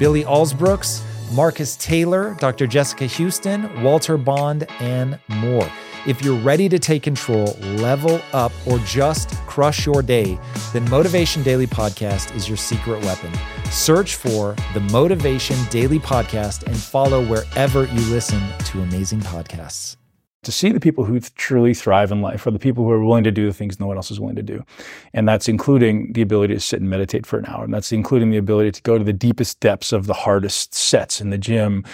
[0.00, 2.66] Billy Alsbrooks, Marcus Taylor, Dr.
[2.66, 5.70] Jessica Houston, Walter Bond, and more.
[6.06, 10.38] If you're ready to take control, level up, or just crush your day,
[10.72, 13.30] then Motivation Daily Podcast is your secret weapon.
[13.70, 19.99] Search for the Motivation Daily Podcast and follow wherever you listen to amazing podcasts
[20.42, 23.24] to see the people who truly thrive in life are the people who are willing
[23.24, 24.64] to do the things no one else is willing to do.
[25.12, 27.64] And that's including the ability to sit and meditate for an hour.
[27.64, 31.20] And that's including the ability to go to the deepest depths of the hardest sets
[31.20, 31.84] in the gym.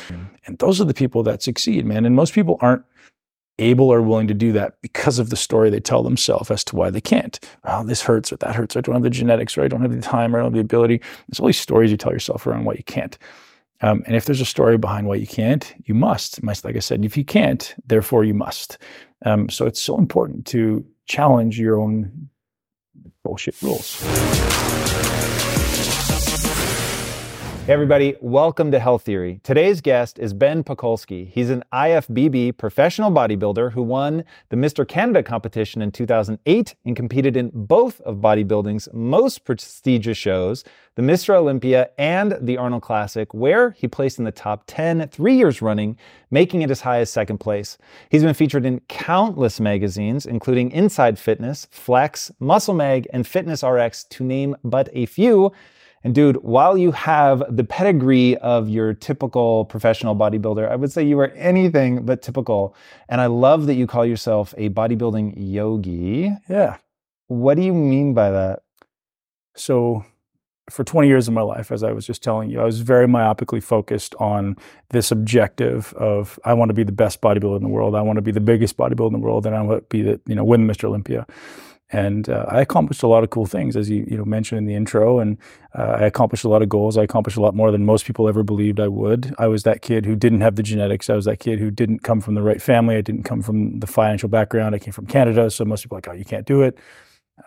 [0.47, 2.07] And those are the people that succeed, man.
[2.07, 2.85] And most people aren't
[3.59, 6.77] able or willing to do that because of the story they tell themselves as to
[6.77, 7.41] why they can't.
[7.65, 8.77] Oh, this hurts or that hurts.
[8.77, 10.53] Or I don't have the genetics or I don't have the time or I don't
[10.53, 11.01] have the ability.
[11.29, 13.19] There's all these stories you tell yourself around why you can't.
[13.83, 16.43] Um, and if there's a story behind why you can't, you must.
[16.43, 18.79] Like I said, if you can't, therefore you must.
[19.25, 22.29] Um, so it's so important to challenge your own
[23.23, 24.03] bullshit rules.
[27.67, 29.41] Hey everybody, welcome to Health Theory.
[29.43, 31.29] Today's guest is Ben Pakulski.
[31.29, 34.87] He's an IFBB professional bodybuilder who won the Mr.
[34.87, 40.63] Canada competition in 2008 and competed in both of bodybuilding's most prestigious shows,
[40.95, 41.31] the Mr.
[41.31, 45.99] Olympia and the Arnold Classic, where he placed in the top 10 three years running,
[46.31, 47.79] making it as high as second place.
[48.11, 54.05] He's been featured in countless magazines, including Inside Fitness, Flex, Muscle Mag, and Fitness RX,
[54.05, 55.53] to name but a few.
[56.05, 61.03] And dude, while you have the pedigree of your typical professional bodybuilder, I would say
[61.03, 62.77] you are anything but typical.
[63.09, 66.33] And I love that you call yourself a bodybuilding yogi.
[66.49, 66.77] Yeah.
[67.27, 68.63] What do you mean by that?
[69.57, 70.05] So,
[70.71, 73.07] for 20 years of my life, as I was just telling you, I was very
[73.07, 74.57] myopically focused on
[74.91, 77.95] this objective of I want to be the best bodybuilder in the world.
[77.95, 80.03] I want to be the biggest bodybuilder in the world, and I want to be
[80.03, 80.85] the you know win Mr.
[80.85, 81.27] Olympia
[81.91, 84.67] and uh, I accomplished a lot of cool things, as you you know mentioned in
[84.67, 85.21] the intro.
[85.21, 85.39] And
[85.75, 86.99] uh, I accomplished a lot of goals.
[86.99, 89.35] I accomplished a lot more than most people ever believed I would.
[89.39, 91.09] I was that kid who didn't have the genetics.
[91.09, 92.97] I was that kid who didn't come from the right family.
[92.97, 94.75] I didn't come from the financial background.
[94.75, 96.77] I came from Canada, so most people like, oh, you can't do it.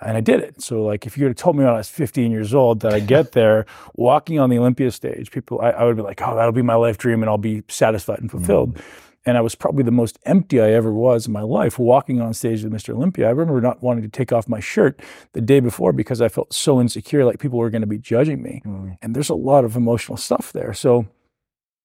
[0.01, 0.61] And I did it.
[0.61, 2.99] So, like, if you had told me when I was 15 years old that I
[2.99, 6.51] get there, walking on the Olympia stage, people, I, I, would be like, oh, that'll
[6.51, 8.75] be my life dream, and I'll be satisfied and fulfilled.
[8.75, 12.21] Mm-hmm and I was probably the most empty I ever was in my life walking
[12.21, 12.93] on stage with Mr.
[12.93, 13.27] Olympia.
[13.27, 15.01] I remember not wanting to take off my shirt
[15.33, 18.41] the day before because I felt so insecure, like people were going to be judging
[18.41, 18.61] me.
[18.65, 18.97] Mm.
[19.01, 20.73] And there's a lot of emotional stuff there.
[20.73, 21.07] So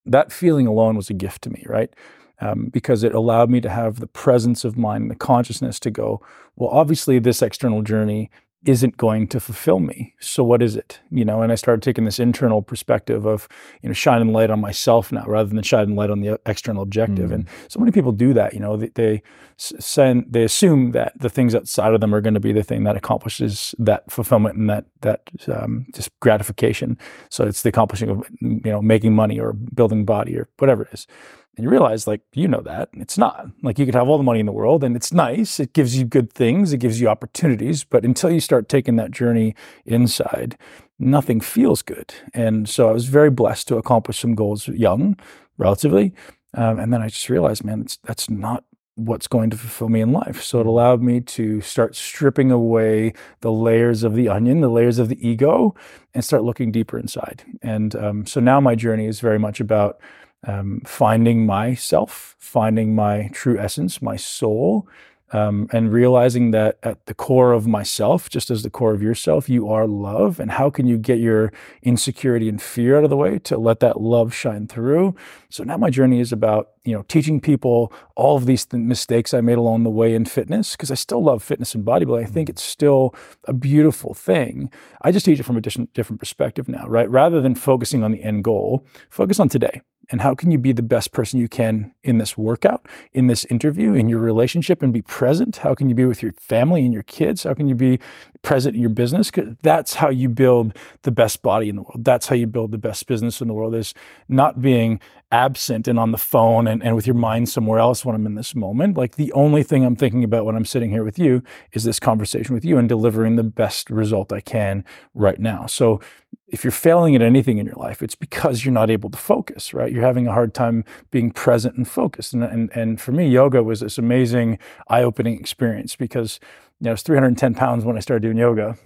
[0.05, 1.93] that feeling alone was a gift to me, right?
[2.39, 6.21] Um, because it allowed me to have the presence of mind, the consciousness to go,
[6.55, 8.29] well, obviously, this external journey
[8.65, 10.13] isn't going to fulfill me.
[10.19, 10.99] So what is it?
[11.11, 13.47] You know, and I started taking this internal perspective of,
[13.81, 17.29] you know, shining light on myself now rather than shining light on the external objective.
[17.29, 17.33] Mm.
[17.33, 19.21] And so many people do that, you know, they, they
[19.57, 22.83] send, they assume that the things outside of them are going to be the thing
[22.83, 26.97] that accomplishes that fulfillment and that, that um, just gratification.
[27.29, 30.89] So it's the accomplishing of, you know, making money or building body or whatever it
[30.93, 31.07] is.
[31.55, 33.47] And you realize, like, you know that it's not.
[33.63, 35.59] Like, you could have all the money in the world and it's nice.
[35.59, 37.83] It gives you good things, it gives you opportunities.
[37.83, 39.55] But until you start taking that journey
[39.85, 40.57] inside,
[40.99, 42.13] nothing feels good.
[42.33, 45.17] And so I was very blessed to accomplish some goals young,
[45.57, 46.13] relatively.
[46.53, 48.63] Um, and then I just realized, man, that's not
[48.95, 50.41] what's going to fulfill me in life.
[50.41, 54.99] So it allowed me to start stripping away the layers of the onion, the layers
[54.99, 55.75] of the ego,
[56.13, 57.43] and start looking deeper inside.
[57.61, 59.99] And um, so now my journey is very much about
[60.47, 64.87] um, finding myself, finding my true essence, my soul,
[65.31, 69.49] um, and realizing that at the core of myself, just as the core of yourself,
[69.49, 70.39] you are love.
[70.39, 71.51] And how can you get your
[71.81, 75.15] insecurity and fear out of the way to let that love shine through?
[75.49, 79.33] So now my journey is about you know teaching people all of these th- mistakes
[79.33, 82.23] I made along the way in fitness because I still love fitness and bodybuilding.
[82.23, 83.15] I think it's still
[83.45, 84.69] a beautiful thing.
[85.01, 87.09] I just teach it from a different different perspective now, right?
[87.09, 90.71] Rather than focusing on the end goal, focus on today and how can you be
[90.71, 94.93] the best person you can in this workout, in this interview, in your relationship, and
[94.93, 95.57] be present?
[95.57, 97.43] How can you be with your family and your kids?
[97.43, 97.99] How can you be
[98.45, 99.31] present in your business.
[99.63, 102.05] That's how you build the best body in the world.
[102.05, 103.95] That's how you build the best business in the world is
[104.29, 105.01] not being
[105.31, 108.35] absent and on the phone and, and with your mind somewhere else when I'm in
[108.35, 108.97] this moment.
[108.97, 111.41] Like the only thing I'm thinking about when I'm sitting here with you
[111.73, 115.65] is this conversation with you and delivering the best result I can right now.
[115.65, 115.99] So
[116.47, 119.73] if you're failing at anything in your life, it's because you're not able to focus,
[119.73, 119.91] right?
[119.91, 122.33] You're having a hard time being present and focused.
[122.33, 126.39] And, and, and for me, yoga was this amazing eye opening experience because
[126.83, 128.77] I was 310 pounds when I started doing yoga,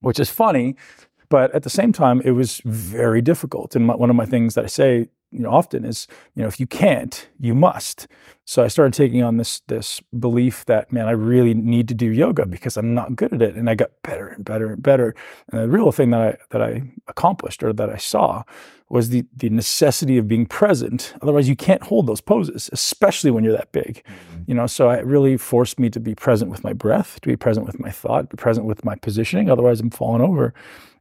[0.00, 0.76] which is funny,
[1.28, 3.74] but at the same time, it was very difficult.
[3.76, 6.48] And my, one of my things that I say you know, often is, you know,
[6.48, 8.06] if you can't, you must.
[8.44, 12.06] So I started taking on this this belief that, man, I really need to do
[12.06, 15.14] yoga because I'm not good at it, and I got better and better and better.
[15.50, 18.42] And the real thing that I that I accomplished or that I saw
[18.88, 21.14] was the the necessity of being present.
[21.22, 24.02] Otherwise, you can't hold those poses, especially when you're that big.
[24.04, 24.42] Mm-hmm.
[24.48, 27.36] You know, so it really forced me to be present with my breath, to be
[27.36, 29.50] present with my thought, be present with my positioning.
[29.50, 30.52] Otherwise, I'm falling over.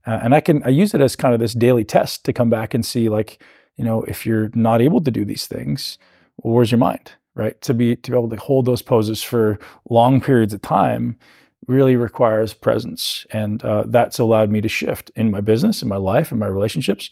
[0.05, 2.49] Uh, and I can I use it as kind of this daily test to come
[2.49, 3.41] back and see like
[3.81, 5.97] you know, if you're not able to do these things,
[6.37, 7.59] well, where's your mind, right?
[7.61, 9.57] To be to be able to hold those poses for
[9.89, 11.17] long periods of time
[11.65, 15.97] really requires presence, and uh, that's allowed me to shift in my business, in my
[15.97, 17.09] life, in my relationships,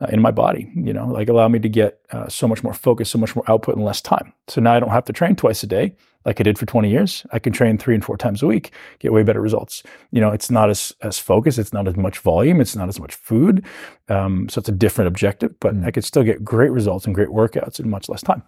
[0.00, 0.68] uh, in my body.
[0.74, 3.48] You know, like allow me to get uh, so much more focus, so much more
[3.48, 4.32] output in less time.
[4.48, 5.94] So now I don't have to train twice a day
[6.28, 7.24] like I did for 20 years.
[7.32, 9.82] I can train three and four times a week, get way better results.
[10.12, 13.00] You know, it's not as as focused, it's not as much volume, it's not as
[13.00, 13.64] much food.
[14.10, 15.86] Um, so it's a different objective, but mm.
[15.86, 18.42] I could still get great results and great workouts in much less time.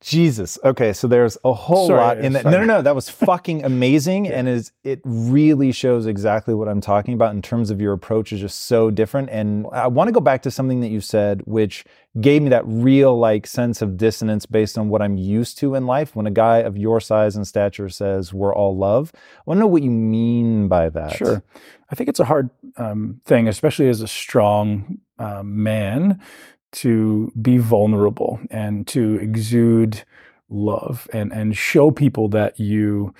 [0.00, 0.58] Jesus.
[0.64, 2.44] Okay, so there's a whole sorry, lot in that.
[2.44, 2.54] Sorry.
[2.54, 2.82] No, no, no.
[2.82, 4.38] That was fucking amazing, yeah.
[4.38, 8.32] and is it really shows exactly what I'm talking about in terms of your approach
[8.32, 9.28] is just so different.
[9.28, 11.84] And I want to go back to something that you said, which
[12.20, 15.86] gave me that real like sense of dissonance based on what I'm used to in
[15.86, 16.16] life.
[16.16, 19.60] When a guy of your size and stature says we're all love, I want to
[19.60, 21.16] know what you mean by that.
[21.16, 21.42] Sure.
[21.90, 26.20] I think it's a hard um, thing, especially as a strong uh, man,
[26.72, 30.02] to be vulnerable and to exude
[30.48, 33.14] love and and show people that you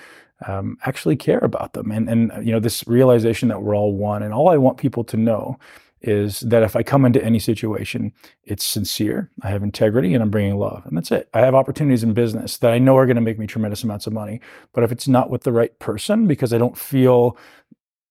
[0.46, 4.22] um, actually care about them and and you know this realization that we're all one
[4.22, 5.58] and all I want people to know
[6.02, 8.12] is that if I come into any situation,
[8.44, 11.28] it's sincere, I have integrity, and I'm bringing love, and that's it.
[11.34, 14.06] I have opportunities in business that I know are going to make me tremendous amounts
[14.06, 14.40] of money,
[14.72, 17.36] but if it's not with the right person because I don't feel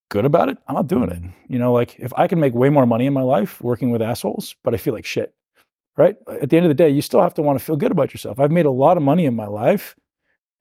[0.10, 1.24] good about it, I'm not doing it.
[1.48, 4.02] You know, like if I can make way more money in my life working with
[4.02, 5.34] assholes, but I feel like shit,
[5.98, 6.16] right?
[6.42, 8.14] At the end of the day, you still have to want to feel good about
[8.14, 8.40] yourself.
[8.40, 9.96] I've made a lot of money in my life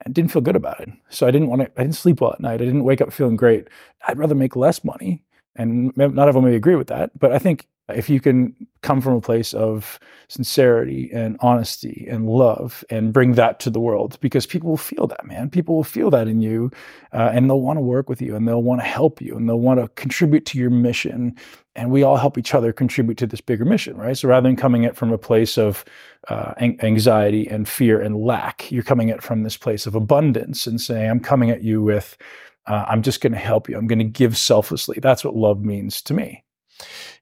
[0.03, 0.89] and didn't feel good about it.
[1.09, 2.61] So I didn't want to, I didn't sleep well at night.
[2.61, 3.67] I didn't wake up feeling great.
[4.07, 5.23] I'd rather make less money.
[5.59, 9.13] And not everyone may agree with that, but I think if you can come from
[9.13, 14.45] a place of sincerity and honesty and love and bring that to the world because
[14.45, 15.49] people will feel that man.
[15.49, 16.71] People will feel that in you
[17.13, 19.49] uh, and they'll want to work with you and they'll want to help you and
[19.49, 21.35] they'll want to contribute to your mission
[21.75, 24.17] and we all help each other contribute to this bigger mission right?
[24.17, 25.83] So rather than coming at from a place of
[26.29, 30.79] uh, anxiety and fear and lack you're coming at from this place of abundance and
[30.79, 32.17] saying i'm coming at you with
[32.69, 35.61] uh, i'm just going to help you i'm going to give selflessly that's what love
[35.61, 36.43] means to me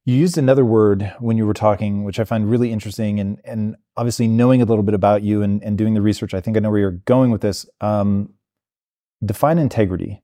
[0.07, 3.75] you used another word when you were talking, which I find really interesting, and and
[3.97, 6.61] obviously knowing a little bit about you and, and doing the research, I think I
[6.61, 7.65] know where you're going with this.
[7.81, 8.29] Um,
[9.25, 10.23] define integrity.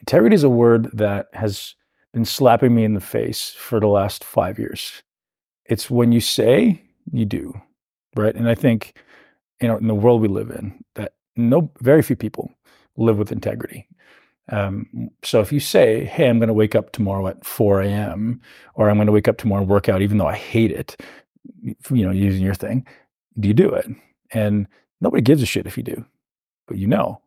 [0.00, 1.76] Integrity is a word that has
[2.12, 5.02] been slapping me in the face for the last five years.
[5.64, 7.58] It's when you say, you do,
[8.16, 8.34] right?
[8.34, 8.98] And I think,
[9.62, 12.52] you know, in the world we live in, that no, very few people
[12.98, 13.88] live with integrity.
[14.50, 18.40] Um, so if you say, "Hey, I'm going to wake up tomorrow at 4 a.m."
[18.74, 21.00] or "I'm going to wake up tomorrow and work out, even though I hate it,"
[21.62, 22.86] you know, using your thing,
[23.38, 23.86] do you do it?
[24.32, 24.66] And
[25.00, 26.04] nobody gives a shit if you do,
[26.66, 27.20] but you know,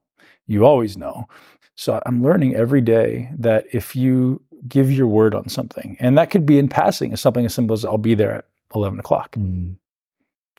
[0.47, 1.27] you always know.
[1.75, 6.29] So I'm learning every day that if you give your word on something, and that
[6.31, 9.33] could be in passing, as something as simple as "I'll be there at 11 o'clock,"
[9.33, 9.75] mm.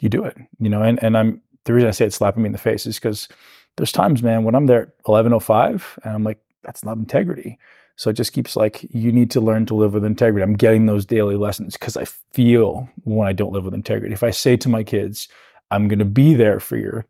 [0.00, 0.36] you do it.
[0.60, 2.86] You know, and and I'm the reason I say it's slapping me in the face
[2.86, 3.28] is because
[3.76, 7.58] there's times, man, when I'm there at 11:05 and I'm like, that's not integrity.
[7.96, 10.42] So it just keeps like, you need to learn to live with integrity.
[10.42, 14.12] I'm getting those daily lessons because I feel when I don't live with integrity.
[14.12, 15.28] If I say to my kids,
[15.70, 17.06] I'm going to be there for your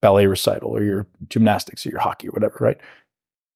[0.00, 2.78] ballet recital or your gymnastics or your hockey or whatever, right?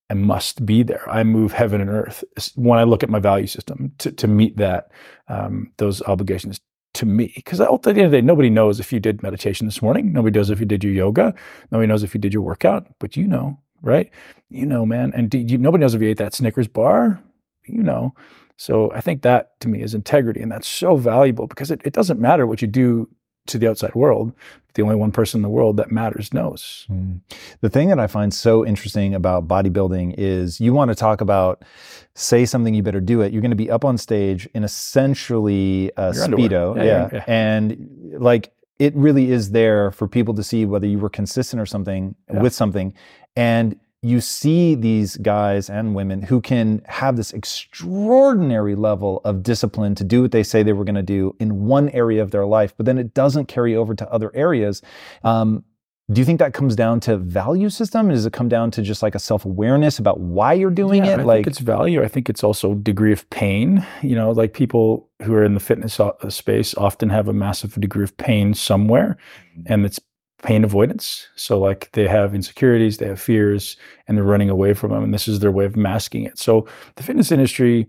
[0.08, 1.08] I must be there.
[1.10, 2.22] I move heaven and earth
[2.54, 4.90] when I look at my value system to, to meet that,
[5.28, 6.60] um, those obligations
[6.96, 7.32] to me.
[7.34, 10.12] Because at the end of the day, nobody knows if you did meditation this morning.
[10.12, 11.34] Nobody knows if you did your yoga.
[11.70, 14.10] Nobody knows if you did your workout, but you know right?
[14.50, 15.12] You know, man.
[15.14, 17.22] And you, nobody knows if you ate that Snickers bar,
[17.64, 18.14] you know.
[18.56, 20.40] So I think that to me is integrity.
[20.40, 23.08] And that's so valuable because it, it doesn't matter what you do
[23.46, 24.32] to the outside world.
[24.74, 26.86] The only one person in the world that matters knows.
[26.90, 27.20] Mm.
[27.62, 31.64] The thing that I find so interesting about bodybuilding is you want to talk about
[32.14, 33.32] say something, you better do it.
[33.32, 37.08] You're going to be up on stage in essentially a speedo, yeah, yeah.
[37.12, 37.24] yeah.
[37.26, 41.66] and like it really is there for people to see whether you were consistent or
[41.66, 42.42] something Yeah.
[42.42, 42.92] with something,
[43.34, 49.94] and you see these guys and women who can have this extraordinary level of discipline
[49.96, 52.46] to do what they say they were going to do in one area of their
[52.46, 54.82] life, but then it doesn't carry over to other areas.
[55.25, 55.64] Um,
[56.12, 58.10] do you think that comes down to value system?
[58.10, 61.14] Does it come down to just like a self awareness about why you're doing Yeah,
[61.14, 61.20] it?
[61.20, 62.00] I like, think it's value.
[62.00, 63.84] I think it's also degree of pain.
[64.02, 67.75] You know, like people who are in the fitness uh, space often have a massive
[67.80, 69.16] degree of pain somewhere,
[69.58, 69.72] Mm-hmm.
[69.72, 69.98] and it's
[70.46, 71.26] pain avoidance.
[71.34, 73.76] So, like they have insecurities, they have fears,
[74.06, 76.38] and they're running away from them, and this is their way of masking it.
[76.38, 77.88] So, the fitness industry,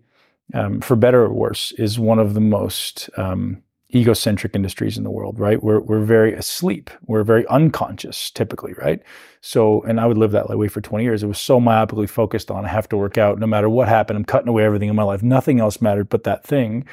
[0.55, 3.61] um, for better or worse, is one of the most um,
[3.93, 5.39] egocentric industries in the world.
[5.39, 5.61] Right?
[5.61, 6.89] We're we're very asleep.
[7.05, 8.73] We're very unconscious, typically.
[8.73, 9.03] Right?
[9.41, 11.21] So, and I would live that way for 20 years.
[11.21, 14.17] It was so myopically focused on I have to work out no matter what happened.
[14.17, 15.21] I'm cutting away everything in my life.
[15.21, 16.85] Nothing else mattered but that thing.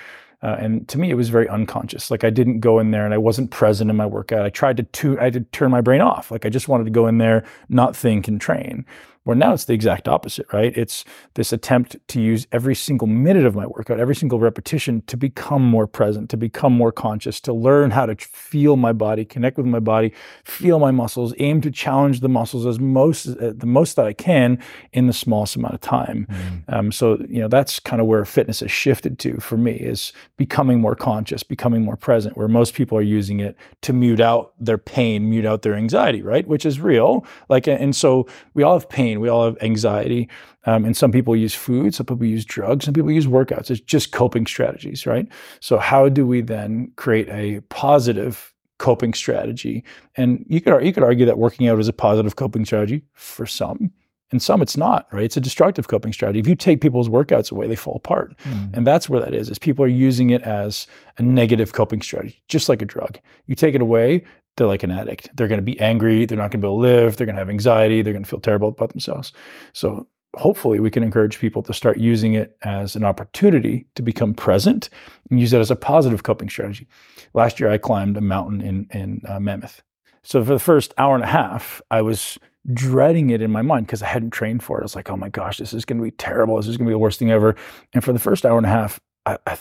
[0.45, 2.11] Uh, and to me, it was very unconscious.
[2.11, 4.45] Like I didn't go in there and I wasn't present in my workout.
[4.45, 6.31] I tried to, tu- I did turn my brain off.
[6.31, 8.85] Like I just wanted to go in there, not think and train.
[9.25, 10.76] Where now it's the exact opposite, right?
[10.76, 11.04] It's
[11.35, 15.62] this attempt to use every single minute of my workout, every single repetition to become
[15.62, 19.66] more present, to become more conscious, to learn how to feel my body, connect with
[19.66, 20.12] my body,
[20.45, 24.12] feel my muscles, aim to challenge the muscles as most uh, the most that I
[24.12, 24.59] can
[24.93, 26.26] in the smallest amount of time.
[26.69, 30.12] Um, so you know that's kind of where fitness has shifted to for me is
[30.37, 32.37] becoming more conscious, becoming more present.
[32.37, 36.23] Where most people are using it to mute out their pain, mute out their anxiety,
[36.23, 36.47] right?
[36.47, 37.25] Which is real.
[37.49, 40.28] Like and so we all have pain, we all have anxiety,
[40.66, 43.71] um, and some people use food, some people use drugs, some people use workouts.
[43.71, 45.28] It's just coping strategies, right?
[45.61, 49.85] So how do we then create a positive coping strategy?
[50.16, 53.47] And you could you could argue that working out is a positive coping strategy for
[53.47, 53.92] some.
[54.30, 55.23] And some it's not, right?
[55.23, 56.40] It's a destructive coping strategy.
[56.40, 58.35] If you take people's workouts away, they fall apart.
[58.73, 62.42] And that's where that is, is people are using it as a negative coping strategy,
[62.49, 63.18] just like a drug.
[63.47, 64.25] You take it away,
[64.56, 65.30] they're like an addict.
[65.37, 66.26] They're going to be angry.
[66.26, 67.16] They're not going to be able to live.
[67.16, 68.02] They're going to have anxiety.
[68.02, 69.32] They're going to feel terrible about themselves.
[69.73, 70.06] So
[70.37, 74.90] hopefully we can encourage people to start using it as an opportunity to become present
[75.30, 76.87] and use it as a positive coping strategy.
[77.34, 79.82] Last year, I climbed a mountain in, in uh, Mammoth.
[80.23, 82.38] So for the first hour and a half, I was
[82.73, 84.82] dreading it in my mind because I hadn't trained for it.
[84.82, 86.56] I was like, oh my gosh, this is going to be terrible.
[86.56, 87.56] This is going to be the worst thing ever.
[87.92, 89.58] And for the first hour and a half, I, I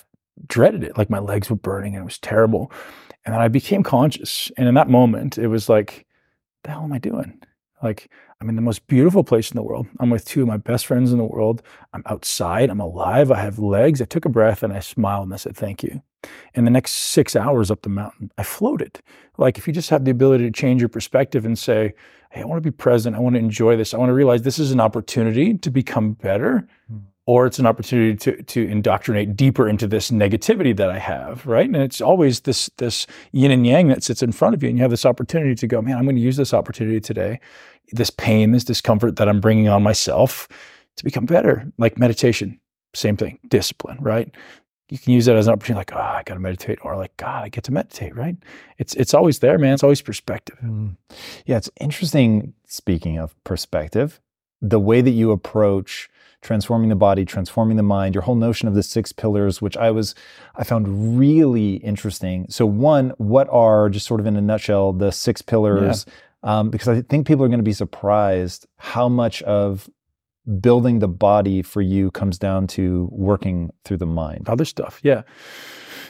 [0.48, 0.98] dreaded it.
[0.98, 2.72] Like my legs were burning and it was terrible.
[3.26, 4.52] And then I became conscious.
[4.58, 6.06] And in that moment, it was like,
[6.64, 7.42] the hell am I doing?
[7.82, 9.88] Like, I'm in the most beautiful place in the world.
[10.00, 11.62] I'm with two of my best friends in the world.
[11.94, 12.70] I'm outside.
[12.70, 13.32] I'm alive.
[13.32, 14.02] I have legs.
[14.02, 16.02] I took a breath and I smiled and I said, thank you.
[16.54, 19.02] And the next six hours up the mountain, I floated.
[19.38, 21.94] Like, if you just have the ability to change your perspective and say,
[22.32, 23.16] hey, I want to be present.
[23.16, 23.94] I want to enjoy this.
[23.94, 26.98] I want to realize this is an opportunity to become better hmm.
[27.26, 31.66] Or it's an opportunity to to indoctrinate deeper into this negativity that I have, right?
[31.66, 34.78] And it's always this this yin and yang that sits in front of you, and
[34.78, 37.40] you have this opportunity to go, man, I'm going to use this opportunity today,
[37.92, 40.48] this pain, this discomfort that I'm bringing on myself,
[40.98, 41.72] to become better.
[41.78, 42.60] Like meditation,
[42.94, 44.30] same thing, discipline, right?
[44.90, 47.16] You can use that as an opportunity, like, oh, I got to meditate, or like,
[47.18, 48.36] God, I get to meditate, right?
[48.78, 49.74] It's it's always there, man.
[49.74, 50.58] It's always perspective.
[50.62, 50.98] Mm.
[51.46, 52.54] Yeah, it's interesting.
[52.68, 54.20] Speaking of perspective,
[54.62, 56.10] the way that you approach
[56.44, 59.90] transforming the body, transforming the mind, your whole notion of the six pillars, which I
[59.90, 60.14] was,
[60.56, 62.46] I found really interesting.
[62.50, 66.06] So, one, what are just sort of in a nutshell the six pillars?
[66.44, 69.90] Um, because I think people are going to be surprised how much of
[70.60, 74.50] building the body for you comes down to working through the mind.
[74.50, 75.00] other stuff.
[75.02, 75.22] Yeah.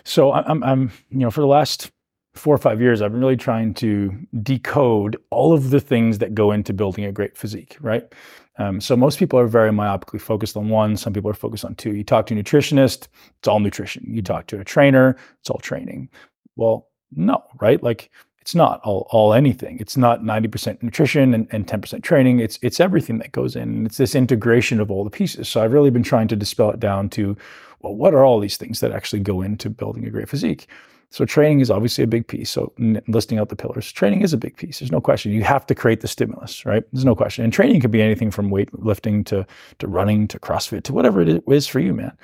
[0.03, 1.91] So I'm, I'm, you know, for the last
[2.33, 4.11] four or five years, I've been really trying to
[4.41, 8.11] decode all of the things that go into building a great physique, right?
[8.57, 10.95] Um, so most people are very myopically focused on one.
[10.97, 11.95] Some people are focused on two.
[11.95, 13.07] You talk to a nutritionist,
[13.39, 14.05] it's all nutrition.
[14.07, 16.09] You talk to a trainer, it's all training.
[16.55, 17.81] Well, no, right?
[17.81, 18.11] Like
[18.41, 19.77] it's not all, all anything.
[19.79, 22.39] It's not 90% nutrition and, and 10% training.
[22.39, 23.63] It's it's everything that goes in.
[23.63, 25.47] And it's this integration of all the pieces.
[25.47, 27.37] So I've really been trying to dispel it down to,
[27.79, 30.67] well, what are all these things that actually go into building a great physique?
[31.13, 32.49] So training is obviously a big piece.
[32.49, 32.73] So
[33.07, 34.79] listing out the pillars, training is a big piece.
[34.79, 35.31] There's no question.
[35.31, 36.83] You have to create the stimulus, right?
[36.91, 37.43] There's no question.
[37.43, 39.45] And training could be anything from weightlifting to
[39.77, 42.17] to running to CrossFit to whatever it is for you, man.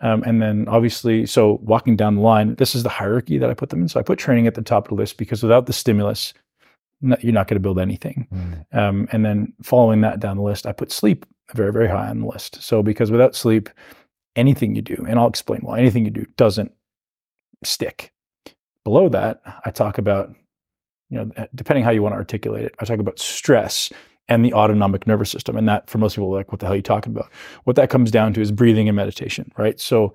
[0.00, 3.52] Um, and then obviously, so walking down the line, this is the hierarchy that I
[3.52, 3.88] put them in.
[3.88, 6.32] So I put training at the top of the list because without the stimulus,
[7.02, 8.26] no- you're not going to build anything.
[8.72, 12.20] Um, and then following that down the list, I put sleep very, very high on
[12.20, 12.62] the list.
[12.62, 13.68] So because without sleep,
[14.34, 16.72] anything you do, and I'll explain why anything you do doesn't
[17.62, 18.14] stick.
[18.84, 20.34] Below that, I talk about,
[21.10, 23.90] you know, eh, depending how you want to articulate it, I talk about stress
[24.28, 25.56] and the autonomic nervous system.
[25.56, 27.30] And that for most people, like, what the hell are you talking about?
[27.64, 29.78] What that comes down to is breathing and meditation, right?
[29.80, 30.14] So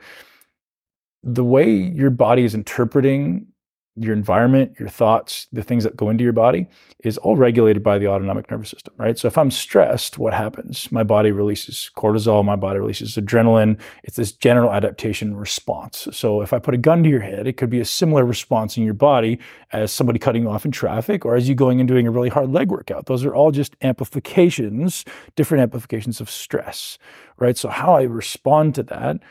[1.22, 3.48] the way your body is interpreting
[3.98, 6.68] your environment, your thoughts, the things that go into your body
[7.06, 9.18] is all regulated by the autonomic nervous system, right?
[9.18, 10.92] So if I'm stressed, what happens?
[10.92, 13.80] My body releases cortisol, my body releases adrenaline.
[14.04, 16.10] It's this general adaptation response.
[16.12, 18.76] So if I put a gun to your head, it could be a similar response
[18.76, 19.40] in your body
[19.72, 22.30] as somebody cutting you off in traffic or as you going and doing a really
[22.30, 23.06] hard leg workout.
[23.06, 25.06] Those are all just amplifications,
[25.38, 26.98] different amplifications of stress,
[27.38, 27.58] right?
[27.58, 29.22] So how I respond to that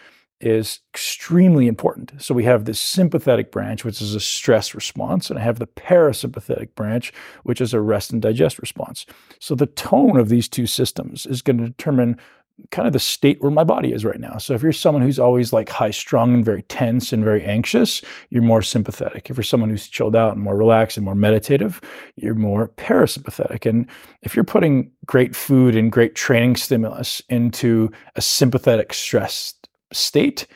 [0.45, 2.21] is extremely important.
[2.23, 5.67] So we have this sympathetic branch, which is a stress response, and I have the
[5.67, 7.13] parasympathetic branch,
[7.45, 9.07] which is a rest and digest response.
[9.41, 12.19] So the tone of these two systems is going to determine
[12.71, 14.39] kind of the state where my body is right now.
[14.39, 18.01] So if you're someone who's always like high strung and very tense and very anxious,
[18.31, 19.29] you're more sympathetic.
[19.29, 21.81] If you're someone who's chilled out and more relaxed and more meditative,
[22.15, 23.69] you're more parasympathetic.
[23.69, 23.89] And
[24.23, 29.55] if you're putting great food and great training stimulus into a sympathetic stress
[29.95, 30.47] state,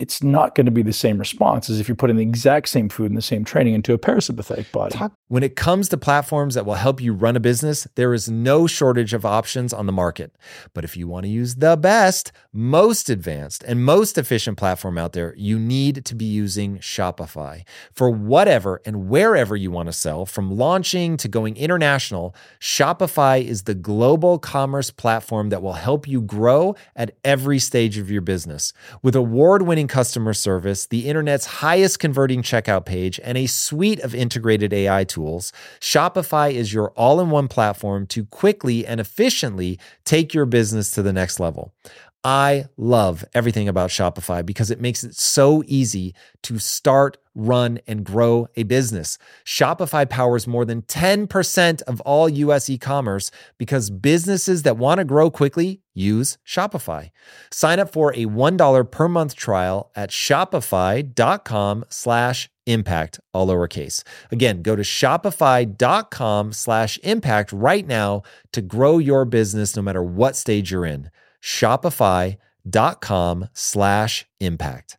[0.00, 2.88] it's not going to be the same response as if you're putting the exact same
[2.88, 4.98] food and the same training into a parasympathetic body.
[5.28, 8.66] When it comes to platforms that will help you run a business, there is no
[8.66, 10.34] shortage of options on the market.
[10.72, 15.12] But if you want to use the best, most advanced, and most efficient platform out
[15.12, 17.62] there, you need to be using Shopify.
[17.92, 23.64] For whatever and wherever you want to sell, from launching to going international, Shopify is
[23.64, 28.72] the global commerce platform that will help you grow at every stage of your business.
[29.02, 34.14] With award winning customer service, the internet's highest converting checkout page, and a suite of
[34.14, 40.32] integrated AI tools, Shopify is your all in one platform to quickly and efficiently take
[40.32, 41.74] your business to the next level.
[42.22, 48.04] I love everything about Shopify because it makes it so easy to start, run, and
[48.04, 49.18] grow a business.
[49.44, 55.04] Shopify powers more than 10% of all US e commerce because businesses that want to
[55.04, 57.10] grow quickly use Shopify.
[57.50, 64.02] Sign up for a $1 per month trial at shopify.com slash impact, all lowercase.
[64.30, 68.22] Again, go to shopify.com slash impact right now
[68.52, 71.10] to grow your business no matter what stage you're in
[71.40, 74.98] shopify.com slash impact.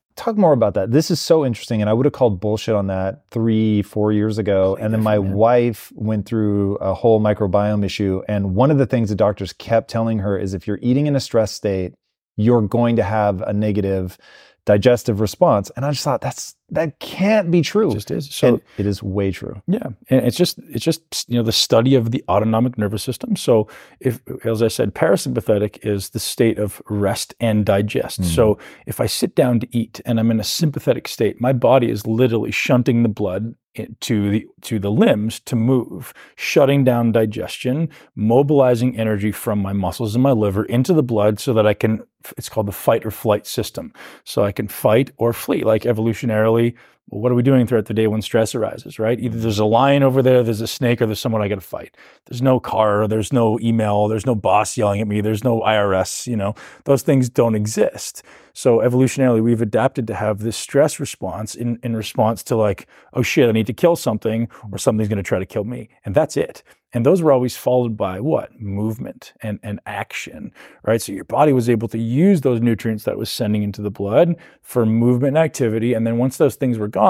[0.15, 0.91] Talk more about that.
[0.91, 4.37] This is so interesting, and I would have called bullshit on that three, four years
[4.37, 4.75] ago.
[4.77, 8.85] Oh, and then my wife went through a whole microbiome issue, and one of the
[8.85, 11.93] things the doctors kept telling her is if you're eating in a stress state,
[12.37, 14.17] you're going to have a negative
[14.65, 15.71] digestive response.
[15.75, 17.91] And I just thought that's that can't be true.
[17.91, 18.33] It just is.
[18.33, 19.61] So and it is way true.
[19.67, 23.35] Yeah, and it's just it's just you know the study of the autonomic nervous system.
[23.35, 23.67] So
[23.99, 28.21] if as I said, parasympathetic is the state of rest and digest.
[28.21, 28.25] Mm.
[28.25, 31.89] So if I sit down to eat and I'm in a sympathetic state, my body
[31.89, 33.55] is literally shunting the blood
[34.01, 40.15] to the to the limbs to move, shutting down digestion, mobilizing energy from my muscles
[40.15, 42.03] and my liver into the blood so that I can
[42.37, 43.93] it's called the fight or flight system.
[44.23, 46.75] So I can fight or flee like evolutionarily
[47.11, 49.19] well, what are we doing throughout the day when stress arises, right?
[49.19, 51.61] Either there's a lion over there, there's a snake, or there's someone I got to
[51.61, 51.95] fight.
[52.27, 56.25] There's no car, there's no email, there's no boss yelling at me, there's no IRS,
[56.25, 58.23] you know, those things don't exist.
[58.53, 63.21] So evolutionarily, we've adapted to have this stress response in, in response to like, oh
[63.21, 65.89] shit, I need to kill something, or something's going to try to kill me.
[66.05, 66.63] And that's it.
[66.93, 68.59] And those were always followed by what?
[68.59, 70.51] Movement and, and action,
[70.83, 71.01] right?
[71.01, 74.35] So your body was able to use those nutrients that was sending into the blood
[74.61, 75.93] for movement and activity.
[75.93, 77.00] And then once those things were gone,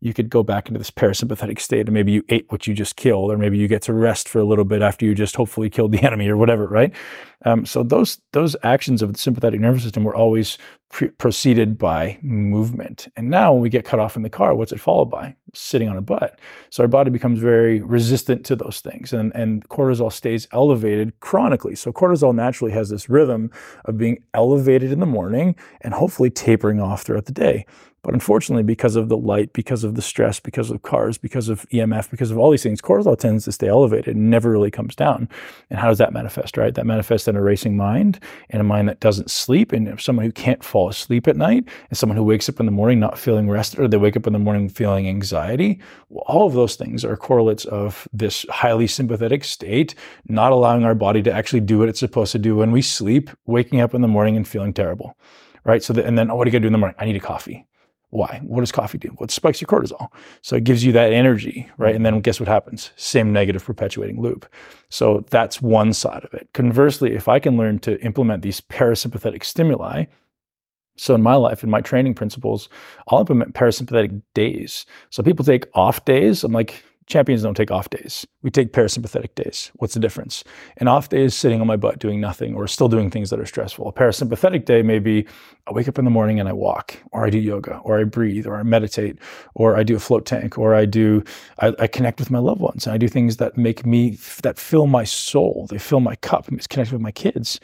[0.00, 1.86] you could go back into this parasympathetic state.
[1.86, 4.38] And maybe you ate what you just killed, or maybe you get to rest for
[4.38, 6.92] a little bit after you just hopefully killed the enemy or whatever, right?
[7.44, 10.58] Um, so those those actions of the sympathetic nervous system were always
[10.90, 13.08] pre- preceded by movement.
[13.16, 15.34] And now when we get cut off in the car, what's it followed by?
[15.54, 16.38] Sitting on a butt.
[16.68, 21.74] So our body becomes very resistant to those things, and and cortisol stays elevated chronically.
[21.74, 23.50] So cortisol naturally has this rhythm
[23.86, 27.64] of being elevated in the morning and hopefully tapering off throughout the day.
[28.02, 31.68] But unfortunately, because of the light, because of the stress, because of cars, because of
[31.70, 34.96] EMF, because of all these things, cortisol tends to stay elevated and never really comes
[34.96, 35.28] down.
[35.68, 36.74] And how does that manifest, right?
[36.74, 40.32] That manifests in a racing mind and a mind that doesn't sleep and someone who
[40.32, 43.48] can't fall asleep at night and someone who wakes up in the morning not feeling
[43.48, 45.80] rested or they wake up in the morning feeling anxiety.
[46.08, 49.94] Well, all of those things are correlates of this highly sympathetic state,
[50.28, 53.30] not allowing our body to actually do what it's supposed to do when we sleep,
[53.46, 55.16] waking up in the morning and feeling terrible
[55.64, 55.82] right?
[55.82, 56.96] So, the, and then, oh, what do you got to do in the morning?
[56.98, 57.66] I need a coffee.
[58.10, 58.40] Why?
[58.42, 59.16] What does coffee do?
[59.20, 60.08] It spikes your cortisol.
[60.42, 61.94] So it gives you that energy, right?
[61.94, 62.90] And then guess what happens?
[62.96, 64.46] Same negative perpetuating loop.
[64.88, 66.48] So that's one side of it.
[66.52, 70.06] Conversely, if I can learn to implement these parasympathetic stimuli,
[70.96, 72.68] so in my life, in my training principles,
[73.08, 74.84] I'll implement parasympathetic days.
[75.10, 76.44] So people take off days.
[76.44, 78.24] I'm like, Champions don't take off days.
[78.42, 79.72] We take parasympathetic days.
[79.74, 80.44] What's the difference?
[80.76, 83.40] An off day is sitting on my butt doing nothing or still doing things that
[83.40, 83.88] are stressful.
[83.88, 85.26] A parasympathetic day may be
[85.66, 88.04] I wake up in the morning and I walk, or I do yoga, or I
[88.04, 89.18] breathe, or I meditate,
[89.54, 91.24] or I do a float tank, or I do
[91.58, 94.56] I, I connect with my loved ones and I do things that make me that
[94.56, 95.66] fill my soul.
[95.68, 96.46] They fill my cup.
[96.46, 97.58] I'm connected with my kids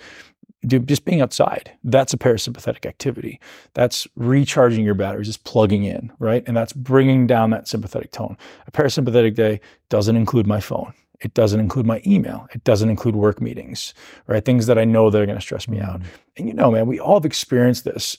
[0.67, 3.41] just being outside that's a parasympathetic activity.
[3.75, 6.43] That's recharging your batteries just plugging in right?
[6.47, 8.37] And that's bringing down that sympathetic tone.
[8.67, 10.93] A parasympathetic day doesn't include my phone.
[11.21, 12.47] It doesn't include my email.
[12.55, 13.95] It doesn't include work meetings
[14.27, 14.45] right?
[14.45, 16.01] Things that i know that are going to stress me out.
[16.01, 16.09] Mm-hmm.
[16.37, 18.19] and you know man we all have experienced this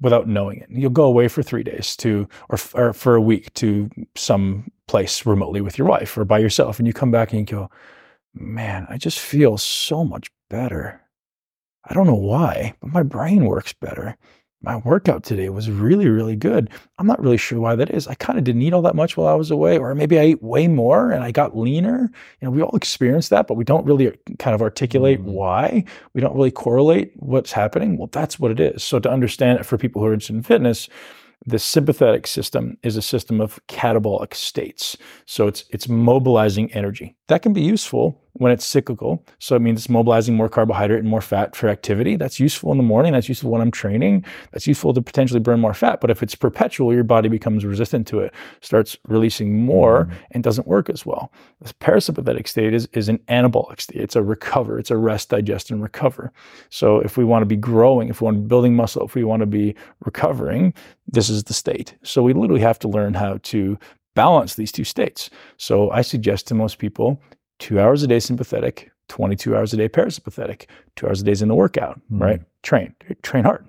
[0.00, 0.68] without knowing it.
[0.70, 5.24] You'll go away for three days to or, or for a week to some place
[5.24, 7.70] remotely with your wife or by yourself and you come back and you go
[8.34, 11.02] man i just feel so much better
[11.88, 14.16] I don't know why, but my brain works better.
[14.60, 16.68] My workout today was really, really good.
[16.98, 18.08] I'm not really sure why that is.
[18.08, 20.22] I kind of didn't eat all that much while I was away, or maybe I
[20.22, 22.10] ate way more and I got leaner.
[22.40, 25.30] You know, we all experience that, but we don't really kind of articulate mm-hmm.
[25.30, 25.84] why.
[26.12, 27.98] We don't really correlate what's happening.
[27.98, 28.82] Well, that's what it is.
[28.82, 30.88] So to understand it for people who are interested in fitness,
[31.46, 34.96] the sympathetic system is a system of catabolic states.
[35.24, 37.16] So it's it's mobilizing energy.
[37.28, 39.24] That can be useful when it's cyclical.
[39.38, 42.16] So it means it's mobilizing more carbohydrate and more fat for activity.
[42.16, 43.12] That's useful in the morning.
[43.12, 44.24] That's useful when I'm training.
[44.52, 46.00] That's useful to potentially burn more fat.
[46.00, 50.16] But if it's perpetual, your body becomes resistant to it, starts releasing more mm-hmm.
[50.32, 51.32] and doesn't work as well.
[51.60, 54.00] This parasympathetic state is, is an anabolic state.
[54.00, 54.78] It's a recover.
[54.78, 56.32] It's a rest, digest, and recover.
[56.70, 59.14] So if we want to be growing, if we want to be building muscle, if
[59.14, 59.74] we want to be
[60.04, 60.74] recovering,
[61.06, 61.96] this is the state.
[62.02, 63.78] So we literally have to learn how to
[64.14, 65.30] balance these two states.
[65.58, 67.20] So I suggest to most people
[67.58, 70.66] two hours a day sympathetic, 22 hours a day parasympathetic,
[70.96, 72.22] two hours a day is in the workout, mm-hmm.
[72.22, 72.40] right?
[72.62, 73.64] Train, train hard.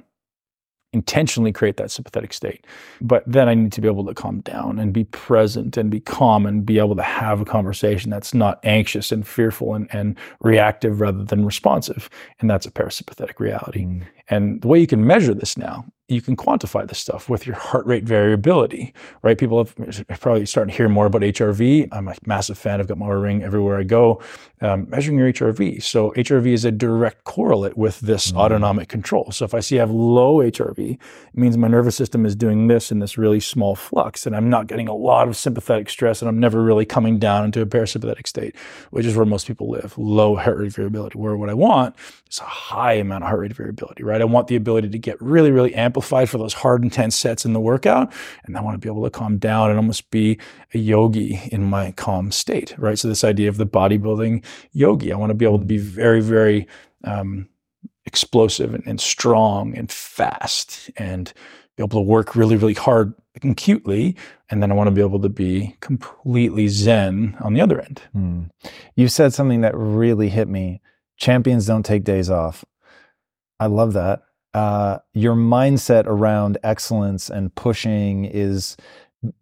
[0.91, 2.65] Intentionally create that sympathetic state.
[2.99, 5.99] But then I need to be able to calm down and be present and be
[5.99, 10.17] calm and be able to have a conversation that's not anxious and fearful and, and
[10.41, 12.09] reactive rather than responsive.
[12.39, 13.83] And that's a parasympathetic reality.
[13.83, 14.03] Mm-hmm.
[14.29, 17.55] And the way you can measure this now you can quantify this stuff with your
[17.55, 19.37] heart rate variability, right?
[19.37, 19.75] People have
[20.19, 21.87] probably starting to hear more about HRV.
[21.91, 22.79] I'm a massive fan.
[22.79, 24.21] I've got my ring everywhere I go,
[24.61, 25.83] um, measuring your HRV.
[25.83, 28.39] So HRV is a direct correlate with this mm-hmm.
[28.39, 29.31] autonomic control.
[29.31, 30.99] So if I see I have low HRV, it
[31.33, 34.67] means my nervous system is doing this in this really small flux, and I'm not
[34.67, 38.27] getting a lot of sympathetic stress, and I'm never really coming down into a parasympathetic
[38.27, 38.55] state,
[38.89, 39.97] which is where most people live.
[39.97, 41.19] Low heart rate variability.
[41.19, 41.95] Where what I want
[42.29, 44.21] is a high amount of heart rate variability, right?
[44.21, 47.45] I want the ability to get really, really amplified amplified for those hard, intense sets
[47.45, 48.13] in the workout.
[48.45, 50.39] And I want to be able to calm down and almost be
[50.73, 52.97] a yogi in my calm state, right?
[52.97, 56.21] So, this idea of the bodybuilding yogi, I want to be able to be very,
[56.21, 56.67] very
[57.03, 57.49] um,
[58.05, 61.33] explosive and, and strong and fast and
[61.75, 64.15] be able to work really, really hard and cutely.
[64.49, 68.01] And then I want to be able to be completely zen on the other end.
[68.15, 68.49] Mm.
[68.95, 70.81] You said something that really hit me.
[71.17, 72.63] Champions don't take days off.
[73.59, 78.77] I love that uh, your mindset around excellence and pushing is